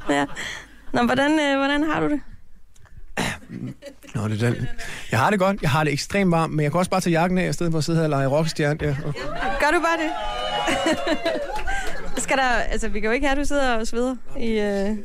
[0.20, 0.26] Ja.
[0.94, 2.22] Nå, hvordan, øh, hvordan har du det?
[4.16, 4.68] Nå, det er den.
[5.12, 5.62] Jeg har det godt.
[5.62, 7.72] Jeg har det ekstremt varmt, men jeg kan også bare tage jakken af, i stedet
[7.72, 8.78] for at sidde her og lege rockstjerne.
[8.82, 8.96] Ja.
[9.60, 10.12] Gør du bare det?
[12.18, 14.98] Skal der, altså, vi kan jo ikke have, at du sidder og sveder i, øh,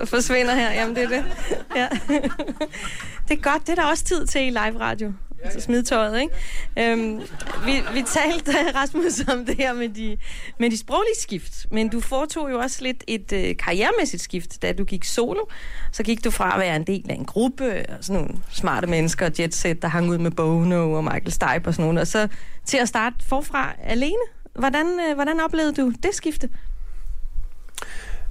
[0.00, 0.70] og forsvinder her.
[0.70, 1.24] Jamen, det er det.
[1.76, 1.88] Ja.
[3.28, 3.62] Det er godt.
[3.66, 5.12] Det er der også tid til i live radio.
[5.44, 6.92] Altså smid tøjet, ikke?
[6.92, 7.20] Øhm,
[7.64, 10.16] vi, vi talte, Rasmus, om det her med de,
[10.58, 11.66] med de sproglige skift.
[11.70, 15.40] Men du foretog jo også lidt et øh, karrieremæssigt skift, da du gik solo.
[15.92, 18.86] Så gik du fra at være en del af en gruppe, og sådan nogle smarte
[18.86, 22.06] mennesker, Jet Set, der hang ud med Bono og Michael Stipe og sådan noget, og
[22.06, 22.28] så
[22.66, 24.22] til at starte forfra alene.
[24.54, 26.48] Hvordan, øh, hvordan oplevede du det skifte?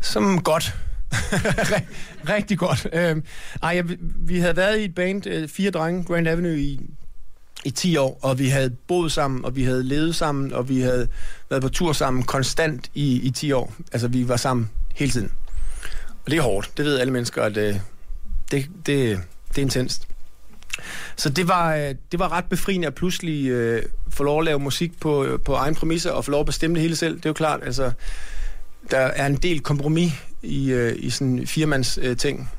[0.01, 0.75] Som godt.
[2.35, 2.87] Rigtig godt.
[2.93, 3.23] Øhm,
[3.63, 6.79] ej, jeg, vi havde været i et band, øh, fire drenge, Grand Avenue, i,
[7.65, 10.81] i 10 år, og vi havde boet sammen, og vi havde levet sammen, og vi
[10.81, 11.07] havde
[11.49, 13.73] været på tur sammen konstant i, i 10 år.
[13.91, 15.31] Altså, vi var sammen hele tiden.
[16.25, 16.77] Og det er hårdt.
[16.77, 17.75] Det ved alle mennesker, at øh,
[18.51, 19.19] det, det,
[19.49, 20.07] det er intenst.
[21.15, 24.59] Så det var, øh, det var ret befriende at pludselig øh, få lov at lave
[24.59, 27.15] musik på, øh, på egen præmisser og få lov at bestemme det hele selv.
[27.15, 27.91] Det er jo klart, altså,
[28.91, 30.11] der er en del kompromis
[30.41, 32.49] i, øh, i sådan en firmands øh, ting.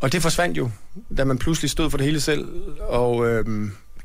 [0.00, 0.70] Og det forsvandt jo,
[1.16, 2.48] da man pludselig stod for det hele selv.
[2.80, 3.44] Og øh,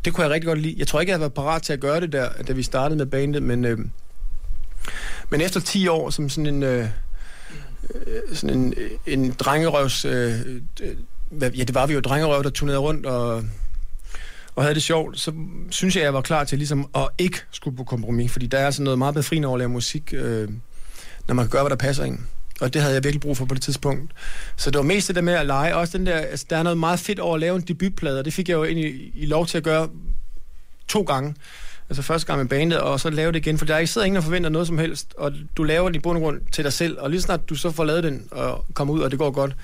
[0.06, 0.76] det kunne jeg rigtig godt lide.
[0.78, 2.98] Jeg tror ikke, jeg havde været parat til at gøre det der, da vi startede
[2.98, 3.78] med bandet, men, øh,
[5.30, 6.64] men efter 10 år som sådan en...
[6.64, 6.88] Øh,
[7.96, 8.74] øh, sådan en,
[9.08, 10.06] en drengerøvs...
[10.06, 10.40] Øh,
[10.82, 10.96] øh,
[11.42, 13.44] ja, det var vi jo drengerøv, der turnerede rundt og,
[14.56, 15.34] og havde det sjovt, så
[15.70, 18.72] synes jeg, jeg var klar til ligesom at ikke skulle på kompromis, fordi der er
[18.72, 20.50] sådan noget meget befriende over at lave musik, øh,
[21.28, 22.20] når man kan gøre, hvad der passer ind.
[22.62, 24.12] Og det havde jeg virkelig brug for på det tidspunkt.
[24.56, 25.76] Så det var mest det der med at lege.
[25.76, 28.26] Også den der, altså, der er noget meget fedt over at lave en debutplade, og
[28.26, 29.90] det fik jeg jo egentlig i lov til at gøre
[30.88, 31.36] to gange.
[31.90, 34.06] Altså første gang med bandet, og så lave det igen, for der er ikke sidder
[34.06, 36.64] ingen og forventer noget som helst, og du laver den i bund og grund til
[36.64, 39.20] dig selv, og lige snart du så får lavet den og kommer ud, og det
[39.20, 39.56] går godt,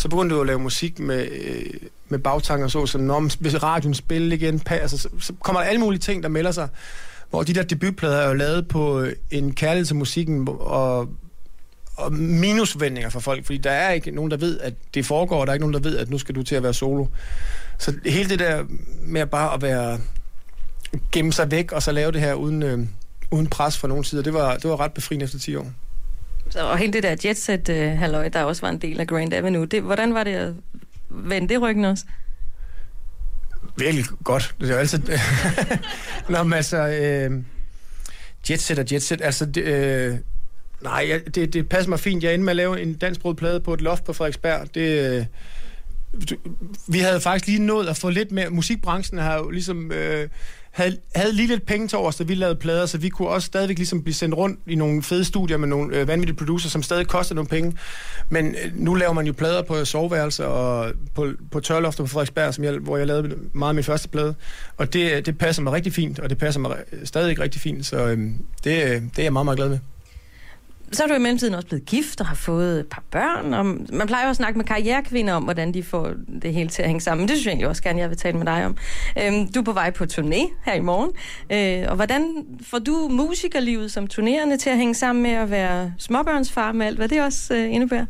[0.00, 1.66] så begyndte du at lave musik med, øh,
[2.08, 5.68] med bagtanker, så som, når hvis radioen spiller igen, pas, altså, så, så kommer der
[5.68, 6.68] alle mulige ting, der melder sig,
[7.30, 11.08] hvor de der debutplader er jo lavet på øh, en kærlighed til musikken, og
[11.96, 15.46] og minusvendinger for folk, fordi der er ikke nogen, der ved, at det foregår, og
[15.46, 17.06] der er ikke nogen, der ved, at nu skal du til at være solo.
[17.78, 18.64] Så hele det der
[19.02, 19.98] med at bare at være
[21.12, 22.78] gemme sig væk, og så lave det her uden, øh,
[23.30, 25.66] uden pres fra nogen sider, det var, det var ret befriende efter 10 år.
[26.50, 29.32] Så, og hele det der jetset uh, halløj, der også var en del af Grand
[29.32, 29.66] Avenue.
[29.66, 30.54] Det, hvordan var det at
[31.10, 32.04] vende det ryggen også?
[33.76, 34.54] Virkelig godt.
[34.60, 35.02] Det er jo altid...
[36.28, 36.76] Nå, men altså...
[36.76, 37.42] Øh,
[38.50, 39.46] jetset og jetset, altså...
[39.46, 40.18] Det, øh,
[40.82, 42.22] nej, jeg, det, det passer mig fint.
[42.22, 44.74] Jeg er inde med at lave en dansksproget plade på et loft på Frederiksberg.
[44.74, 45.18] Det...
[45.18, 45.26] Øh,
[46.88, 48.50] vi havde faktisk lige nået at få lidt mere...
[48.50, 49.92] Musikbranchen har jo ligesom...
[49.92, 50.28] Øh,
[50.80, 53.46] havde, havde lige lidt penge til overs, da vi lavede plader, så vi kunne også
[53.46, 56.82] stadigvæk ligesom blive sendt rundt i nogle fede studier med nogle øh, vanvittige producer, som
[56.82, 57.76] stadig kostede nogle penge.
[58.28, 62.54] Men øh, nu laver man jo plader på soveværelser og på, på tørlofter på Frederiksberg,
[62.54, 64.34] som jeg, hvor jeg lavede meget af min første plade.
[64.76, 67.86] Og det, øh, det passer mig rigtig fint, og det passer mig stadig rigtig fint,
[67.86, 69.78] så øhm, øh, det, det er jeg meget, meget glad med.
[70.92, 73.54] Så er du i mellemtiden også blevet gift og har fået et par børn.
[73.54, 76.12] Og man plejer jo at snakke med karrierekvinder om, hvordan de får
[76.42, 77.28] det hele til at hænge sammen.
[77.28, 78.76] Det synes jeg egentlig også gerne, jeg vil tale med dig om.
[79.22, 81.10] Øhm, du er på vej på turné her i morgen.
[81.52, 85.92] Øh, og hvordan får du musikerlivet som turnerende til at hænge sammen med at være
[85.98, 88.06] småbørnsfar med alt, hvad det også øh, indebærer?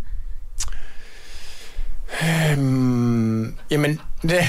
[2.22, 4.40] Øhm, jamen, det,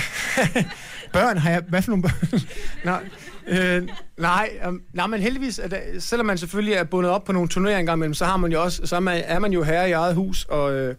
[1.13, 1.61] børn har jeg...
[1.69, 2.39] Hvad for nogle børn?
[2.85, 3.03] nej,
[3.47, 3.87] øh,
[4.17, 7.79] nej, um, nej, men heldigvis, at, selvom man selvfølgelig er bundet op på nogle turneringer
[7.79, 9.91] engang imellem, så, har man jo også, så er, man, er man jo herre i
[9.91, 10.95] eget hus, og øh,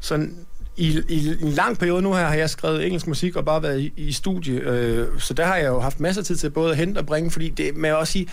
[0.00, 3.62] sådan, i, i, en lang periode nu her har jeg skrevet engelsk musik og bare
[3.62, 6.50] været i, i studie, øh, så der har jeg jo haft masser af tid til
[6.50, 8.28] både at hente og bringe, fordi det med også sige,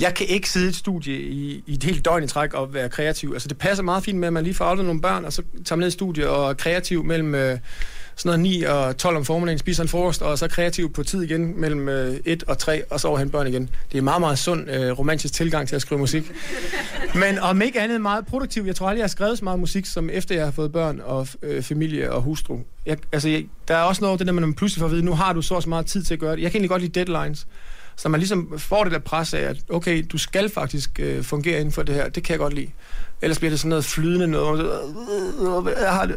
[0.00, 2.74] jeg kan ikke sidde i et studie i, i et helt døgn i træk og
[2.74, 3.32] være kreativ.
[3.32, 5.42] Altså, det passer meget fint med, at man lige får afleveret nogle børn, og så
[5.64, 7.58] tager man ned i studie og er kreativ mellem øh,
[8.16, 11.22] sådan noget 9 og 12 om formiddagen, spiser en frokost, og så kreativ på tid
[11.22, 13.62] igen mellem øh, 1 og 3, og så over hen børn igen.
[13.62, 16.32] Det er en meget, meget sund øh, romantisk tilgang til at skrive musik.
[17.14, 18.62] Men om ikke andet meget produktiv.
[18.66, 21.00] Jeg tror aldrig, jeg har skrevet så meget musik, som efter jeg har fået børn
[21.04, 22.58] og øh, familie og hustru.
[22.86, 25.04] Jeg, altså, jeg, der er også noget af det der, man pludselig får at vide,
[25.04, 26.42] nu har du så så meget tid til at gøre det.
[26.42, 27.46] Jeg kan egentlig godt lide deadlines.
[27.96, 31.60] Så man ligesom får det der pres af, at okay, du skal faktisk øh, fungere
[31.60, 32.08] inden for det her.
[32.08, 32.70] Det kan jeg godt lide.
[33.22, 34.60] Ellers bliver det sådan noget flydende noget.
[34.60, 36.16] så, øh, øh, Jeg har det.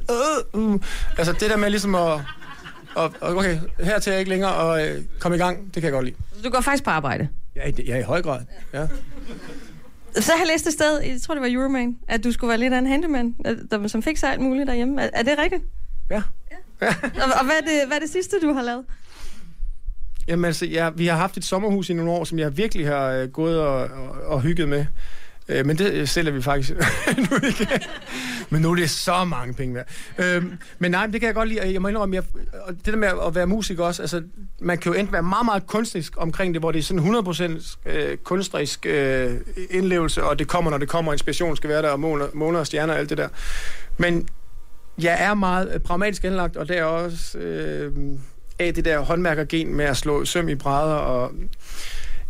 [0.56, 0.82] Øh, uh.
[1.18, 2.22] Altså det der med ligesom at...
[2.96, 5.92] Og, okay, her til jeg ikke længere og øh, komme i gang, det kan jeg
[5.92, 6.16] godt lide.
[6.36, 7.28] Så du går faktisk på arbejde.
[7.56, 8.42] Ja, i, ja, i høj grad.
[8.74, 8.88] Ja.
[10.16, 12.58] Så har jeg læst et sted, jeg tror det var Euroman, at du skulle være
[12.58, 15.02] lidt af en handyman, øh, der, som fik sig alt muligt derhjemme.
[15.02, 15.64] Er, er det rigtigt?
[16.12, 16.22] ja.
[16.82, 18.86] Og, og hvad, er det, hvad er det sidste, du har lavet?
[20.30, 23.12] Jamen altså, ja, vi har haft et sommerhus i nogle år, som jeg virkelig har
[23.12, 24.86] øh, gået og, og, og hygget med.
[25.50, 26.72] Øh, men det øh, sælger vi faktisk
[27.32, 27.68] nu ikke.
[28.50, 29.88] Men nu er det så mange penge værd.
[30.18, 30.44] Øh,
[30.80, 31.74] men nej, det kan jeg godt lide.
[31.74, 32.24] Jeg må indrømme, jeg,
[32.68, 34.24] og det der med at være musiker også, altså,
[34.62, 37.90] man kan jo enten være meget, meget kunstnerisk omkring det, hvor det er sådan 100%
[37.90, 39.36] øh, kunstnerisk øh,
[39.70, 42.68] indlevelse, og det kommer, når det kommer, inspiration skal være der, og måner, måner og
[42.68, 43.28] stjerner og alt det der.
[43.98, 44.28] Men
[45.02, 47.92] jeg er meget øh, pragmatisk anlagt, og det er også øh,
[48.60, 50.96] af det der håndværkergen med at slå søm i brædder.
[50.96, 51.32] Og,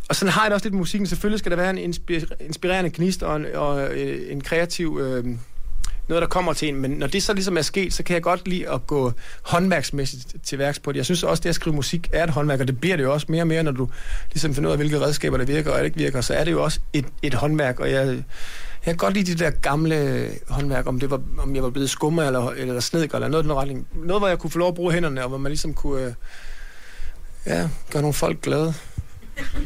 [0.10, 1.08] og sådan har jeg det også lidt med musikken.
[1.08, 1.96] Selvfølgelig skal der være en
[2.40, 5.00] inspirerende gnist og en, og øh, en kreativ...
[5.04, 5.26] Øh,
[6.10, 6.76] noget, der kommer til en.
[6.76, 9.12] Men når det så ligesom er sket, så kan jeg godt lide at gå
[9.42, 10.98] håndværksmæssigt til værks på det.
[10.98, 13.14] Jeg synes også, det at skrive musik er et håndværk, og det bliver det jo
[13.14, 13.90] også mere og mere, når du
[14.34, 16.22] ligesom finder ud af, hvilke redskaber der virker og ikke virker.
[16.22, 18.24] Så er det jo også et, et håndværk, og jeg,
[18.86, 21.90] jeg kan godt lide det der gamle håndværk, om, det var, om jeg var blevet
[21.90, 23.88] skummer eller, eller snedker, eller noget i den retning.
[23.94, 26.14] Noget, hvor jeg kunne få lov at bruge hænderne, og hvor man ligesom kunne øh,
[27.46, 28.74] ja, gøre nogle folk glade.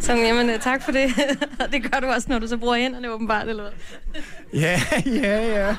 [0.01, 1.14] Så jamen, øh, tak for det.
[1.61, 4.22] Og det gør du også, når du så bruger hænderne åbenbart, eller hvad?
[4.61, 5.76] Ja, ja, ja.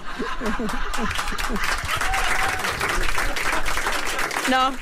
[4.49, 4.77] Nå,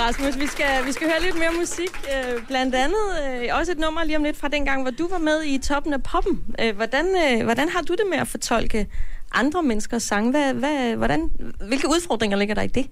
[0.00, 1.90] Rasmus, vi skal, vi skal høre lidt mere musik.
[2.12, 5.08] Øh, blandt andet øh, også et nummer lige om lidt fra den gang, hvor du
[5.08, 6.44] var med i toppen af poppen.
[6.60, 8.86] Øh, hvordan, øh, hvordan har du det med at fortolke
[9.32, 10.30] andre menneskers sang?
[10.30, 11.30] Hvad, hvad, hvordan,
[11.66, 12.86] hvilke udfordringer ligger der i det?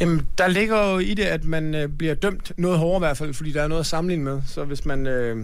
[0.00, 3.16] Jamen, der ligger jo i det, at man øh, bliver dømt noget hårdere i hvert
[3.16, 4.42] fald, fordi der er noget at sammenligne med.
[4.46, 5.36] Så hvis man, øh,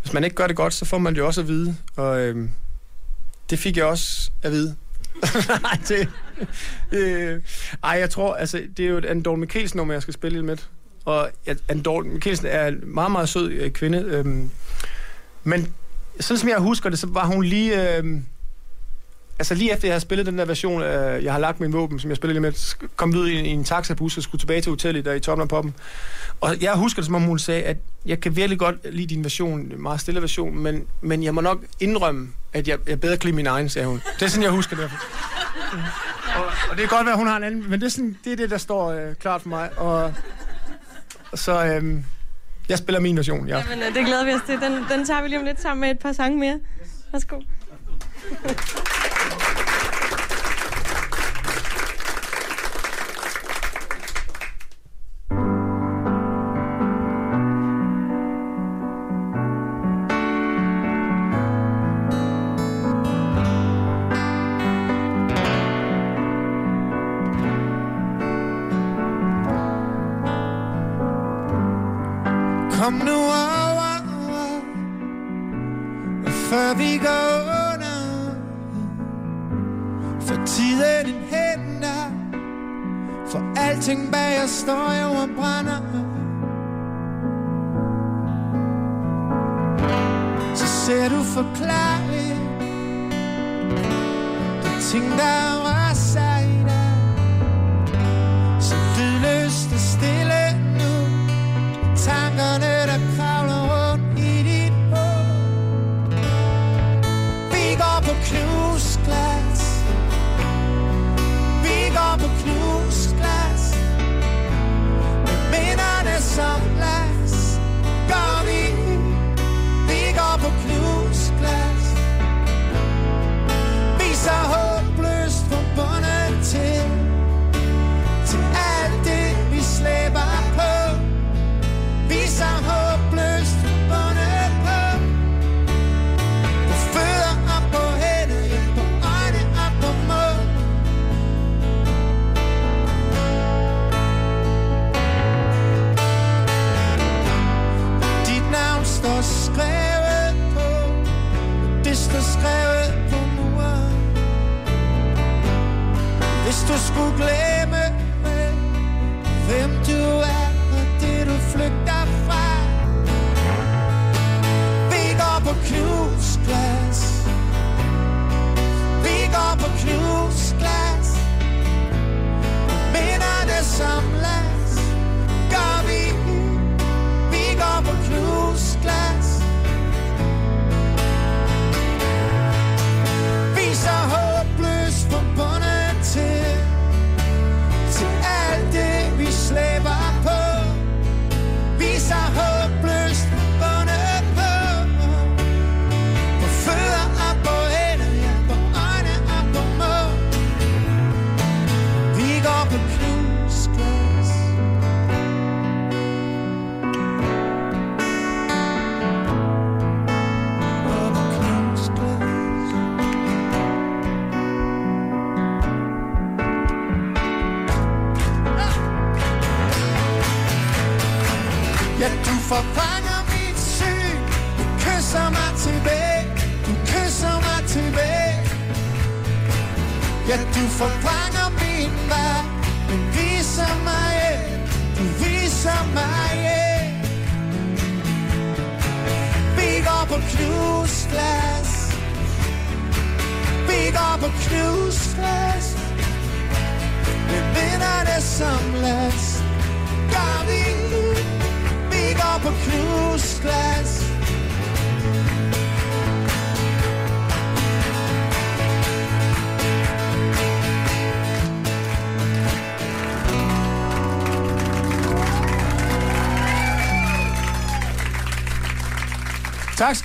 [0.00, 1.76] hvis man ikke gør det godt, så får man det også at vide.
[1.96, 2.48] Og øh,
[3.50, 4.76] det fik jeg også at vide.
[5.62, 6.08] Nej, det...
[6.92, 7.40] Øh,
[7.84, 10.46] ej, jeg tror, altså, det er jo et Andor Mikkelsen nummer, jeg skal spille lidt
[10.46, 10.56] med.
[11.04, 11.54] Og ja,
[12.04, 13.98] Mikkelsen er en meget, meget sød øh, kvinde.
[13.98, 14.26] Øh,
[15.44, 15.74] men
[16.20, 17.96] sådan som jeg husker det, så var hun lige...
[17.96, 18.20] Øh,
[19.40, 21.98] altså lige efter jeg havde spillet den der version af Jeg har lagt min våben,
[21.98, 24.40] som jeg spillede lige med, kom vi ud i, en- i en taxabus og skulle
[24.40, 25.74] tilbage til hotellet der i toppen af poppen.
[26.40, 27.76] Og jeg husker det, som om hun sagde, at
[28.06, 31.40] jeg kan virkelig godt lide din version, en meget stille version, men, men jeg må
[31.40, 34.02] nok indrømme, at jeg, jeg bedre kan lide min egen, sagde hun.
[34.14, 34.90] Det er sådan, jeg husker det.
[36.36, 38.18] Og, og det kan godt være, at hun har en anden, men det er, sådan,
[38.24, 39.78] det, er det, der står øh, klart for mig.
[39.78, 40.14] Og,
[41.34, 41.94] så øh,
[42.68, 43.58] jeg spiller min version, ja.
[43.70, 44.60] Jamen, øh, det glæder vi os til.
[44.60, 46.58] Den, den tager vi lige om lidt sammen med et par sange mere.
[47.12, 47.40] Værsgo.
[83.30, 85.80] For alting bag os står jo og brænder.
[90.54, 92.40] Så ser du forklaring,
[94.62, 95.79] de ting der er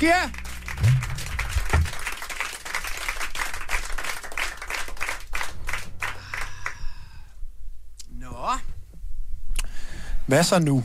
[0.05, 0.31] Ja!
[8.09, 8.35] Nå.
[10.25, 10.83] Hvad så nu?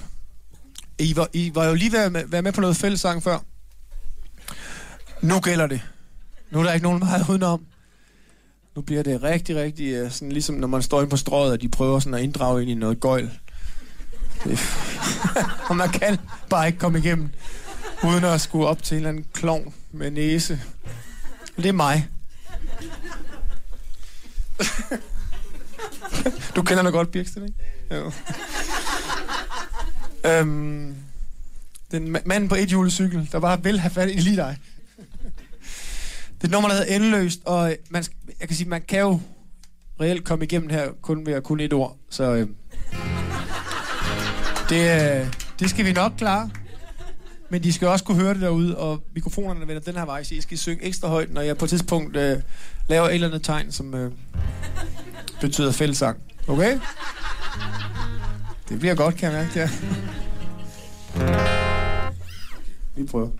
[0.99, 3.39] I var, I var jo lige ved at med, være med på noget fællessang før.
[5.23, 5.83] Nu gælder det.
[6.51, 7.67] Nu er der ikke nogen meget udenom.
[8.77, 11.61] Nu bliver det rigtig, rigtig øh, sådan ligesom når man står inde på strøget, og
[11.61, 13.31] de prøver sådan at inddrage ind i noget gøjl.
[14.45, 14.59] Det,
[15.69, 16.19] og man kan
[16.51, 17.31] bare ikke komme igennem,
[18.05, 20.61] uden at skulle op til en eller anden klovn med næse.
[21.57, 22.09] Det er mig.
[26.57, 27.59] du kender nok godt, Birkstedt, ikke?
[27.91, 28.13] Jo.
[30.25, 30.97] Øhm,
[31.91, 34.59] den mand på et cykel, der bare vil have fat i lige dig.
[36.35, 38.05] Det er et nummer, der hedder Endeløst, og øh, man,
[38.41, 39.21] jeg kan sige, man kan jo
[40.01, 42.49] reelt komme igennem her kun ved at kunne et ord, så øh,
[44.69, 46.51] det, øh, det skal vi nok klare.
[47.51, 50.35] Men de skal også kunne høre det derude, og mikrofonerne vender den her vej, så
[50.35, 52.39] I skal synge ekstra højt, når jeg på et tidspunkt øh,
[52.89, 54.13] laver et eller andet tegn, som øh,
[55.41, 56.19] betyder fællesang.
[56.49, 56.79] Okay?
[58.69, 59.71] Det bliver godt, kan jeg mærke, ja.
[62.97, 63.31] Vi prøver.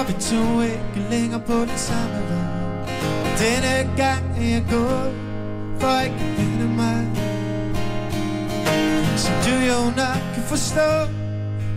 [0.00, 2.48] For vi to ikke længere på den samme vej.
[3.40, 5.12] Denne gang er jeg gået
[5.80, 7.02] For ikke at vinde mig.
[9.16, 10.90] Så du jo nok kan forstå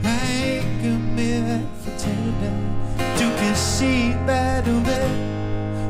[0.03, 2.57] Jeg er ikke mere at fortælle dig.
[3.19, 5.09] Du kan sige hvad du vil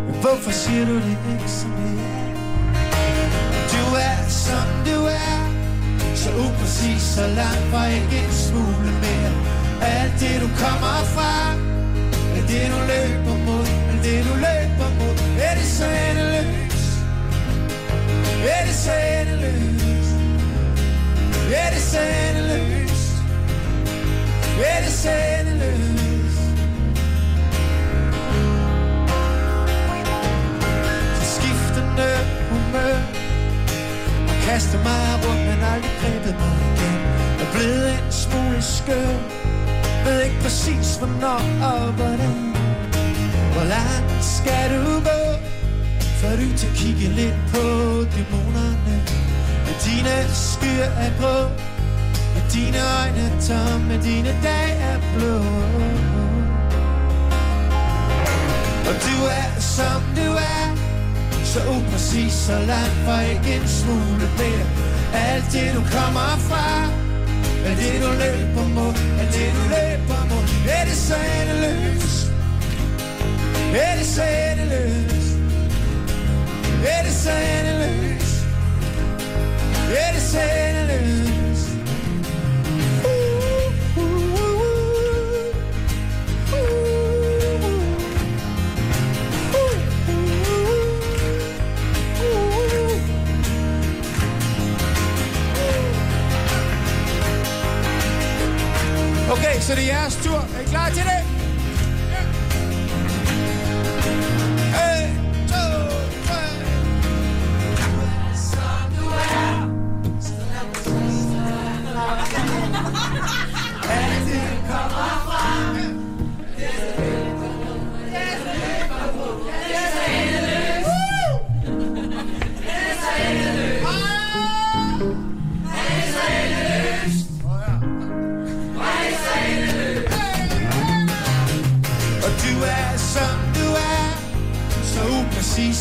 [0.06, 2.34] Men hvorfor siger du det ikke så mere?
[3.74, 5.40] Du er som du er
[6.16, 9.34] Så upræcis, så langt fra ikke en smule mere.
[9.82, 11.73] Alt det du kommer fra
[12.54, 15.16] det du løber mod Alt det du løber mod
[15.48, 16.98] Er det så endeløst?
[18.56, 20.16] Er det så endeløst?
[21.62, 23.14] Er det så endeløst?
[24.72, 26.44] Er det så endeløst?
[31.34, 32.10] Skiftende
[32.50, 32.98] humør
[34.30, 37.00] Og kaster mig rundt, men aldrig grebet mig igen
[37.42, 39.43] Er blevet en smule skør
[40.06, 41.42] ved ikke præcis hvornår
[41.72, 42.36] og hvordan.
[43.54, 45.22] Hvor langt skal du gå
[46.20, 47.66] Før du til at kigge lidt på
[48.14, 48.96] dæmonerne?
[49.66, 51.38] Med dine skyer er grå
[52.34, 55.38] Med dine øjne er tomme Dine dage er blå.
[58.90, 60.68] Og du er som du er
[61.44, 64.68] Så upræcis, så langt fra ikke en smule mere.
[65.14, 67.03] Alt det du kommer fra
[67.66, 72.32] er det du løber mod Er det du løber mod Er det så endeløst?
[73.76, 75.38] Er det så endeløst?
[76.86, 78.46] Er det så endeløst?
[79.98, 80.40] Er det så
[99.44, 100.40] Okay, så det er jeres tur.
[100.56, 101.33] Er I klar til det?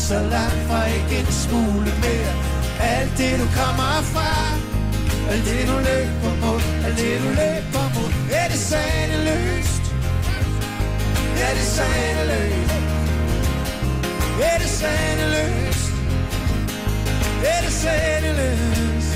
[0.09, 2.33] Så langt fra ikke en smule mere.
[2.79, 4.31] Alt det du kommer fra
[5.31, 9.83] Alt det du løber mod Alt det du løber mod Er det sande løst?
[11.45, 12.73] Er det sande løst?
[14.49, 15.87] Er det sande løst?
[17.53, 19.13] Er det sande løst?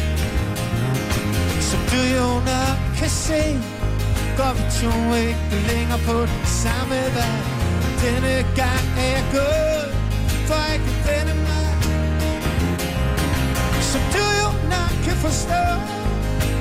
[1.70, 3.44] Som du jo nok kan se.
[4.38, 7.40] Går vi to ikke længere på den samme vej.
[8.04, 9.77] Denne gang er jeg gået,
[10.48, 11.68] for jeg kan vende mig.
[13.92, 15.64] Som du jo nok kan forstå,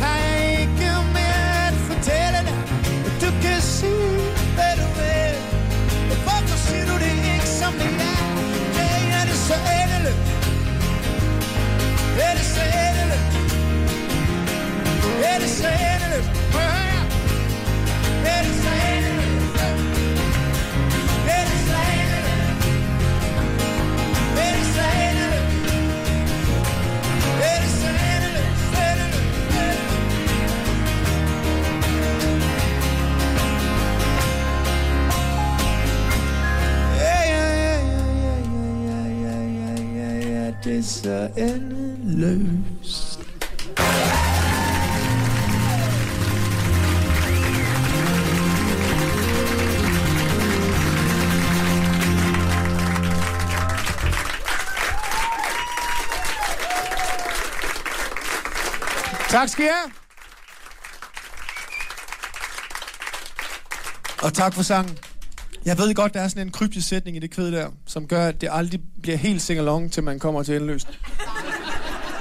[0.03, 2.59] har jeg ikke mere at fortælle dig.
[3.07, 4.21] Og du kan sige,
[4.57, 5.35] hvad du vil.
[6.13, 8.23] Og hvorfor siger du det ikke som det er?
[8.77, 10.27] Det er det så endeløst.
[12.27, 13.33] Er det så endeløst?
[15.31, 16.36] Er det så endeløst?
[40.67, 43.21] Det så endeløst.
[59.29, 59.93] Tak skal I have.
[64.23, 64.99] Og tak for sangen.
[65.67, 68.27] Jeg ved godt, der er sådan en kryptisk sætning i det kvæd der, som gør,
[68.27, 70.89] at det aldrig bliver helt sing til man kommer til endeløst.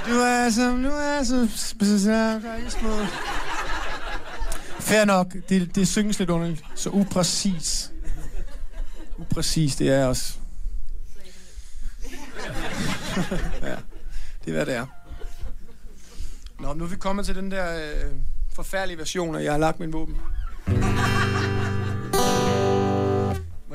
[0.08, 1.48] Du er som, du er så...
[4.80, 6.64] Fair nok, det, det synges lidt underligt.
[6.74, 7.92] Så upræcis.
[9.18, 10.34] Upræcis, det er også.
[13.62, 13.76] ja,
[14.44, 14.86] det er hvad det er.
[16.60, 18.12] Nå, nu er vi kommet til den der øh,
[18.54, 20.16] forfærdelige version, og jeg har lagt min våben.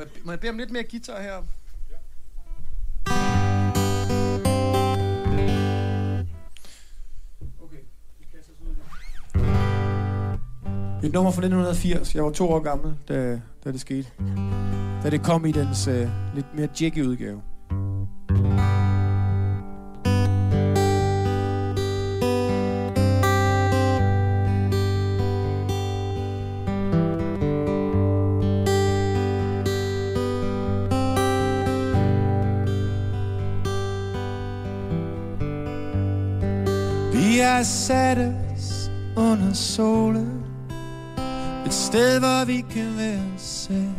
[0.02, 1.36] Må jeg, må jeg bede om lidt mere guitar her?
[7.62, 7.78] Okay.
[11.04, 12.14] Et nummer fra 1980.
[12.14, 14.08] Jeg var to år gammel, da, da det skete.
[15.02, 17.42] Da det kom i dens øh, lidt mere jiggy udgave.
[37.62, 40.42] Der har os under solen.
[41.66, 43.94] Et sted, hvor vi kan være selv.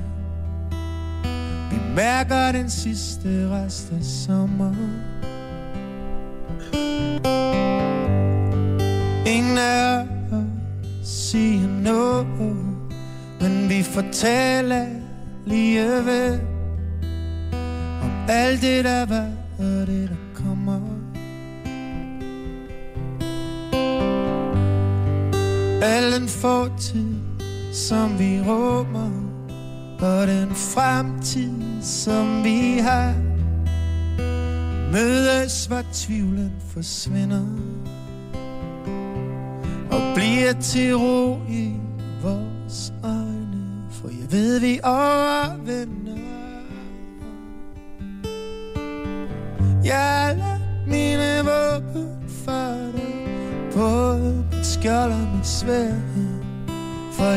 [1.72, 4.76] Vi mærker den sidste rest af sommer
[9.26, 12.28] Ingen af os siger noget
[13.42, 14.86] Men vi fortæller
[15.46, 16.40] alligevel
[18.04, 19.28] Om alt det, der var
[19.60, 20.23] og det, der
[26.74, 27.16] fortid,
[27.74, 29.12] som vi rummer
[30.00, 33.14] Og den fremtid, som vi har.
[34.92, 37.46] Mødes, hvor tvivlen forsvinder.
[39.92, 41.74] Og bliver til ro i
[42.22, 43.84] vores øjne.
[43.92, 45.83] For jeg ved, vi overvinder.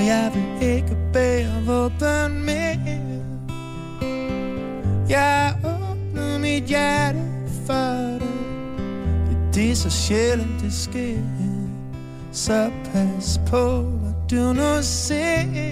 [0.06, 3.00] Jeg vil ikke bære våben mere.
[5.08, 7.22] Jeg åbner mit hjerte
[7.66, 8.28] for dig.
[9.28, 11.18] Det, det er så sjældent det sker.
[12.32, 15.65] Så pas på hvad du nu ser.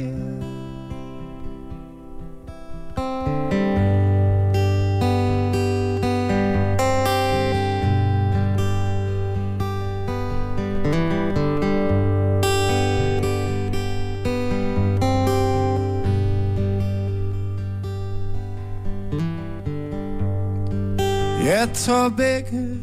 [21.54, 22.78] Jeg tror begge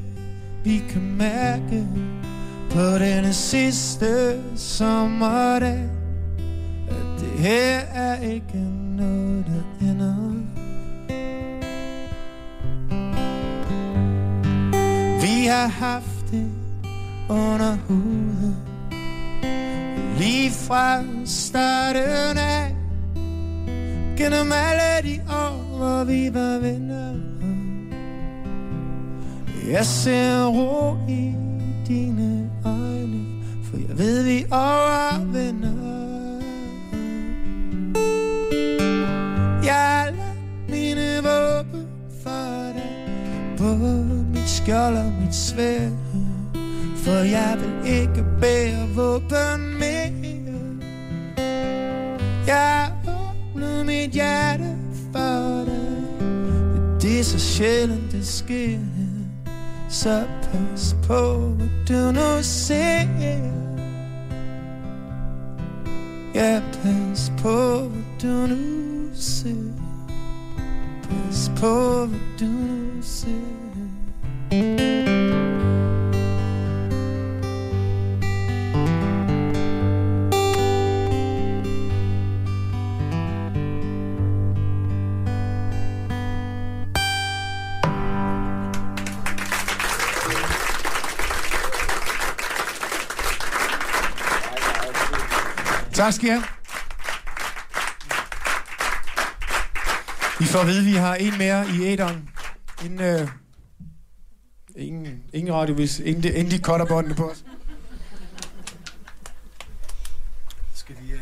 [0.63, 1.87] vi kan mærke
[2.69, 5.89] På denne sidste sommerdag
[6.89, 8.57] At det her er ikke
[8.97, 10.15] noget der ender.
[15.21, 16.51] Vi har haft det
[17.29, 18.55] under huden
[20.17, 22.75] Lige fra starten af.
[24.17, 26.90] Gennem alle de år, hvor vi var venner
[29.71, 31.33] jeg ser ro i
[31.87, 33.25] dine øjne
[33.63, 35.71] For jeg ved, vi overvinder.
[39.63, 40.33] Jeg lader
[40.69, 41.87] mine våben
[42.23, 42.91] for dig
[43.57, 45.89] Både mit skjold og mit svær
[46.97, 50.11] For jeg vil ikke bære våben mere.
[52.47, 54.77] Jeg åbner mit hjerte
[55.13, 55.81] for dig.
[57.01, 58.90] Det er så sjældent det sker.
[59.91, 63.07] Så pas på hvad du nu ser
[66.35, 69.55] Ja, pas på hvad du nu ser
[71.03, 75.10] Pas på hvad du nu ser
[96.11, 96.43] Tak skal I have.
[100.51, 102.29] Får at vide, at vi har en mere i æderen.
[102.85, 103.27] Inden, øh,
[104.75, 107.43] ingen, ingen radio, hvis inden de, inden de cutter båndene på os.
[110.73, 111.19] Skal vi, øh...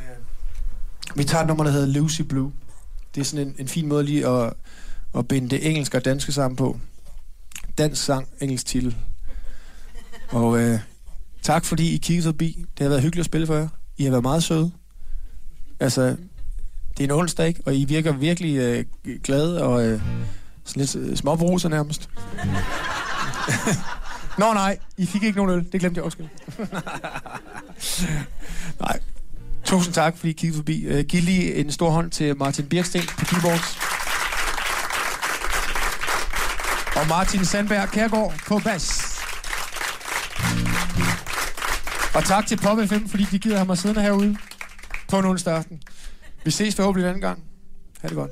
[1.16, 2.52] vi tager et nummer, der hedder Lucy Blue.
[3.16, 4.54] Det er sådan en, en fin måde lige at,
[5.16, 6.80] at binde det engelske og danske sammen på.
[7.78, 8.96] Dansk sang, engelsk titel.
[10.30, 10.80] Og øh,
[11.42, 12.66] tak fordi I kiggede forbi.
[12.78, 13.68] Det har været hyggeligt at spille for jer.
[13.98, 14.72] I har været meget søde.
[15.80, 16.02] Altså,
[16.98, 17.62] det er en onsdag, ikke?
[17.66, 18.86] Og I virker virkelig øh,
[19.24, 20.02] glade og øh,
[20.66, 22.10] sådan lidt øh, småbruser nærmest.
[24.40, 25.72] Nå nej, I fik ikke nogen øl.
[25.72, 26.18] Det glemte jeg også.
[28.86, 29.00] nej.
[29.64, 30.82] Tusind tak, fordi I kiggede forbi.
[30.82, 33.78] Øh, giv lige en stor hånd til Martin Birksten på keyboards.
[36.96, 39.16] Og Martin Sandberg Kærgaard på bas.
[42.16, 44.38] Og tak til Pop FM, fordi de gider have mig siddende herude
[45.10, 45.82] på en onsdag aften.
[46.44, 47.44] Vi ses forhåbentlig en anden gang.
[48.02, 48.32] Ha' det godt.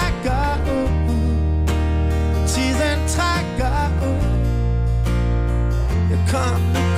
[0.00, 1.66] Trækker ud.
[2.46, 4.22] Tiden trækker ud.
[6.10, 6.89] Kom kom nu.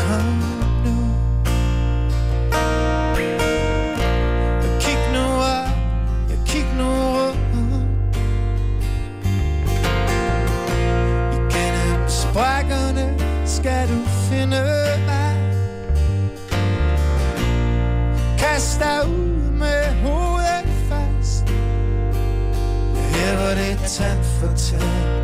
[24.43, 25.23] Fortælle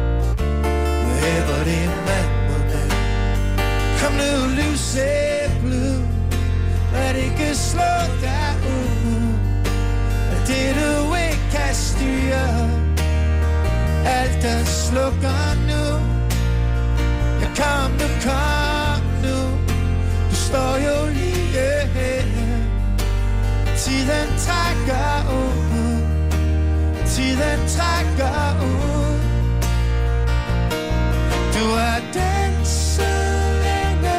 [1.21, 2.93] Med hvor det er mand mod mand.
[4.01, 5.09] Kom nu, lyse
[5.61, 6.03] blue.
[6.93, 9.35] Lad ikke slå dig ud.
[10.33, 12.71] At det du ikke kan styre.
[14.07, 15.85] Alt der slukker nu.
[17.41, 19.39] Ja, kom nu, kom nu.
[20.31, 22.23] Du står jo lige her.
[23.77, 25.59] Tiden trækker ud.
[27.07, 29.08] Tiden trækker ud
[31.79, 33.09] at danse
[33.66, 34.18] længe,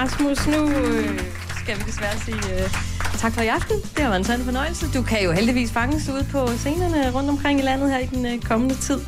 [0.00, 0.46] Rasmus.
[0.46, 1.20] Nu øh,
[1.62, 2.70] skal vi desværre sige øh,
[3.18, 3.76] tak for i aften.
[3.76, 4.92] Det har været en sand fornøjelse.
[4.94, 8.26] Du kan jo heldigvis fanges ude på scenerne rundt omkring i landet her i den
[8.26, 9.00] øh, kommende tid.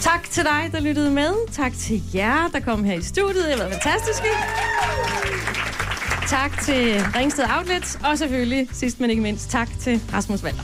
[0.00, 1.32] Tak til dig, der lyttede med.
[1.52, 3.44] Tak til jer, der kom her i studiet.
[3.44, 4.22] Det har været fantastisk.
[6.28, 7.98] Tak til Ringsted Outlet.
[8.04, 10.62] Og selvfølgelig, sidst men ikke mindst, tak til Rasmus Valder.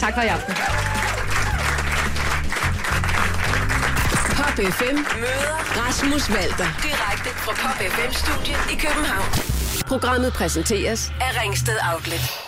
[0.00, 0.54] Tak for i aften.
[4.36, 6.66] Pop FM møder Rasmus Walter.
[7.44, 9.24] Fra Pop FM studiet i København.
[9.86, 12.41] Programmet præsenteres af Ringsted Outlet.